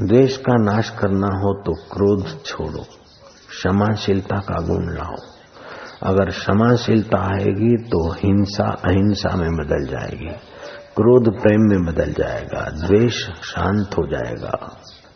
द्वेष 0.00 0.36
का 0.36 0.56
नाश 0.56 0.90
करना 0.90 1.26
हो 1.26 1.52
तो 1.62 1.72
क्रोध 1.92 2.44
छोड़ो, 2.44 2.84
क्षमाशीलता 3.48 4.38
का 4.38 4.60
गुण 4.66 4.84
लाओ। 4.94 5.16
अगर 6.02 6.30
क्षमाशीलता 6.30 7.18
आएगी 7.24 7.76
तो 7.84 8.10
हिंसा, 8.12 8.66
अहिंसा 8.84 9.36
में 9.36 9.50
बदल 9.50 9.86
जाएगी, 9.86 10.32
क्रोध 10.96 11.32
प्रेम 11.42 11.68
में 11.70 11.84
बदल 11.84 12.12
जाएगा, 12.12 12.64
द्वेष 12.78 13.22
शांत 13.44 13.98
हो 13.98 14.06
जाएगा। 14.06 14.56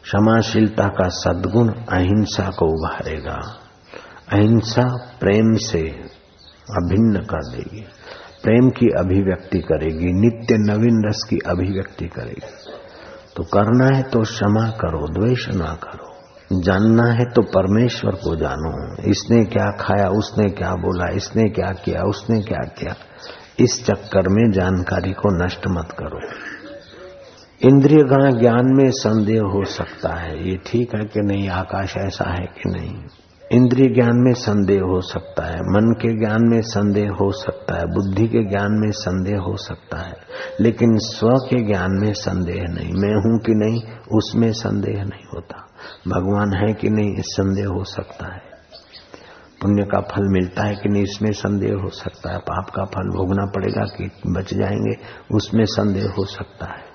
क्षमाशीलता 0.03 0.89
का 0.89 1.09
सद्गुण 1.09 1.69
अहिंसा 1.69 2.49
को 2.51 2.67
उभारेगा। 2.67 3.41
अहिंसा 4.33 5.17
प्रेम 5.21 5.55
से 5.55 5.81
अभिन्न 6.71 7.21
कर 7.21 7.57
देगी। 7.57 7.81
प्रेम 8.43 8.71
की 8.71 8.87
अभिव्यक्ति 8.87 9.59
करेगी, 9.59 10.13
नित्य 10.13 10.57
नवीन 10.59 11.09
रस 11.09 11.27
की 11.31 11.37
अभिव्यक्ति 11.37 12.05
करेगी। 12.05 12.75
तो 13.37 13.43
करना 13.43 13.97
है 13.97 14.03
तो 14.03 14.21
क्षमा 14.21 14.71
करो, 14.71 15.09
द्वेष 15.09 15.49
ना 15.49 15.75
करो। 15.75 16.15
जानना 16.61 17.13
है 17.13 17.25
तो 17.25 17.43
परमेश्वर 17.43 18.13
को 18.13 18.37
जानो। 18.37 19.03
इसने 19.11 19.45
क्या 19.45 19.71
खाया, 19.71 20.09
उसने 20.09 20.51
क्या 20.51 20.71
बोला, 20.71 21.09
इसने 21.09 21.45
क्या 21.45 21.73
किया, 21.73 22.03
उसने 22.03 22.41
क्या 22.41 22.59
किया। 22.59 22.95
इस 23.61 23.87
चक्कर 23.87 24.29
में 24.29 24.53
जानकारी 24.53 25.13
को 25.13 25.45
नष्ट 25.45 25.67
मत 25.69 25.97
करो। 25.99 26.21
इंद्रिय 27.69 28.03
ज्ञान 28.41 28.65
में 28.65 28.91
संदेह 28.91 29.41
हो 29.41 29.65
सकता 29.65 30.15
है। 30.15 30.49
ये 30.49 30.57
ठीक 30.67 30.95
है 30.95 31.05
कि 31.05 31.21
नहीं, 31.21 31.49
आकाश 31.49 31.97
ऐसा 31.97 32.31
है 32.31 32.47
कि 32.47 32.71
नहीं। 32.71 32.95
इंद्रिय 33.53 33.95
ज्ञान 33.95 34.11
में 34.15 34.35
संदेह 34.35 34.81
हो 34.81 35.01
सकता 35.01 35.45
है, 35.45 35.55
मन 35.55 35.95
के 36.01 36.19
ज्ञान 36.19 36.39
में 36.43 36.61
संदेह 36.63 37.11
हो 37.11 37.33
सकता 37.33 37.75
है, 37.75 37.85
बुद्धि 37.85 38.29
के 38.29 38.45
ज्ञान 38.49 38.73
में 38.73 38.91
संदेह 38.91 39.39
हो 39.39 39.57
सकता 39.57 39.99
है, 39.99 40.15
लेकिन 40.61 40.97
स्व 40.97 41.29
के 41.29 41.65
ज्ञान 41.65 41.89
में 41.93 42.13
संदेह 42.13 42.63
नहीं। 42.63 42.93
मैं 42.93 43.15
हूँ 43.15 43.39
कि 43.39 43.55
नहीं, 43.55 43.83
उसमें 43.93 44.53
संदेह 44.53 44.95
नहीं 44.95 45.25
होता। 45.35 45.67
भगवान 46.09 46.67
है 46.67 46.75
कि 46.75 46.91
नहीं, 46.91 47.17
इस 47.17 47.25
संदेह 47.25 47.67
हो 47.67 47.85
सकता 47.85 48.35
है। 48.35 48.43
पुण्य 49.63 49.83
का 49.83 50.01
फल 50.01 50.33
मिलता 50.33 50.63
है 50.63 50.75
कि 50.75 50.89
नहीं, 50.89 51.03
इसमें 51.03 51.33
संदेह 51.33 51.75
हो 51.75 51.89
सकता 51.89 52.33
है। 52.33 52.39
पाप 52.39 52.71
का 52.71 52.85
फल 52.85 53.09
भोगना 53.09 53.47
पड़ेगा 53.47 53.85
कि 53.85 54.11
बच 54.27 54.55
जाएँगे, 54.55 54.93
उसमें 55.35 55.65
संदेह 55.65 56.15
हो 56.19 56.25
सकता 56.25 56.67
है। 56.67 56.94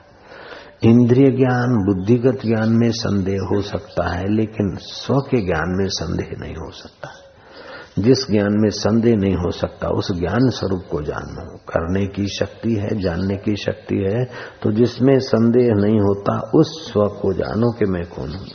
इंद्रिय 0.83 1.31
ज्ञान, 1.31 1.69
बुद्धिगत 1.69 2.39
ज्ञान 2.45 2.69
में 2.69 2.91
संदेह 2.91 3.39
हो 3.39 3.61
सकता 3.61 4.09
है, 4.09 4.35
लेकिन 4.35 4.75
स्व 4.75 5.13
के 5.13 5.45
ज्ञान 5.45 5.63
में 5.67 5.87
संदेह 5.87 6.27
नहीं 6.39 6.55
हो 6.55 6.71
सकता। 6.71 7.09
जिस 7.99 8.31
ज्ञान 8.31 8.47
में 8.51 8.69
संदेह 8.69 9.15
नहीं 9.15 9.35
हो 9.35 9.51
सकता, 9.51 9.87
उस 9.87 10.19
ज्ञान 10.19 10.49
स्वरूप 10.49 10.83
को 10.91 11.01
जानो 11.01 11.57
करने 11.57 12.07
की 12.07 12.27
शक्ति 12.27 12.73
है, 12.73 12.99
जानने 12.99 13.35
की 13.37 13.55
शक्ति 13.55 13.95
है। 13.95 14.25
तो 14.63 14.71
जिसमें 14.71 15.19
संदेह 15.19 15.71
नहीं 15.71 15.99
होता, 15.99 16.51
उस 16.55 16.91
स्व 16.91 17.07
को 17.07 17.33
जानो 17.33 17.71
कि 17.71 17.85
मैं 17.85 18.05
कौन 18.05 18.29
हूँ। 18.29 18.47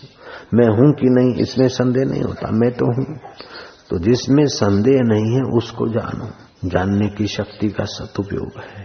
मैं 0.55 0.67
हूँ 0.67 0.93
कि 0.93 1.07
नहीं, 1.07 1.35
इसमें 1.35 1.69
संदेह 1.69 2.05
नहीं 2.05 2.23
होता, 2.23 2.51
मैं 2.51 2.71
तो 2.71 2.87
हूँ। 2.87 3.19
तो 3.91 3.99
जिसमें 3.99 4.47
संदेह 4.47 5.01
नहीं 5.03 5.35
है, 5.35 5.43
उसको 5.43 5.89
जानो। 5.89 6.29
जानने 6.69 7.09
की 7.09 7.27
शक्ति 7.27 7.69
का 7.69 7.85
सदुपयोग 7.85 8.51
है। 8.61 8.85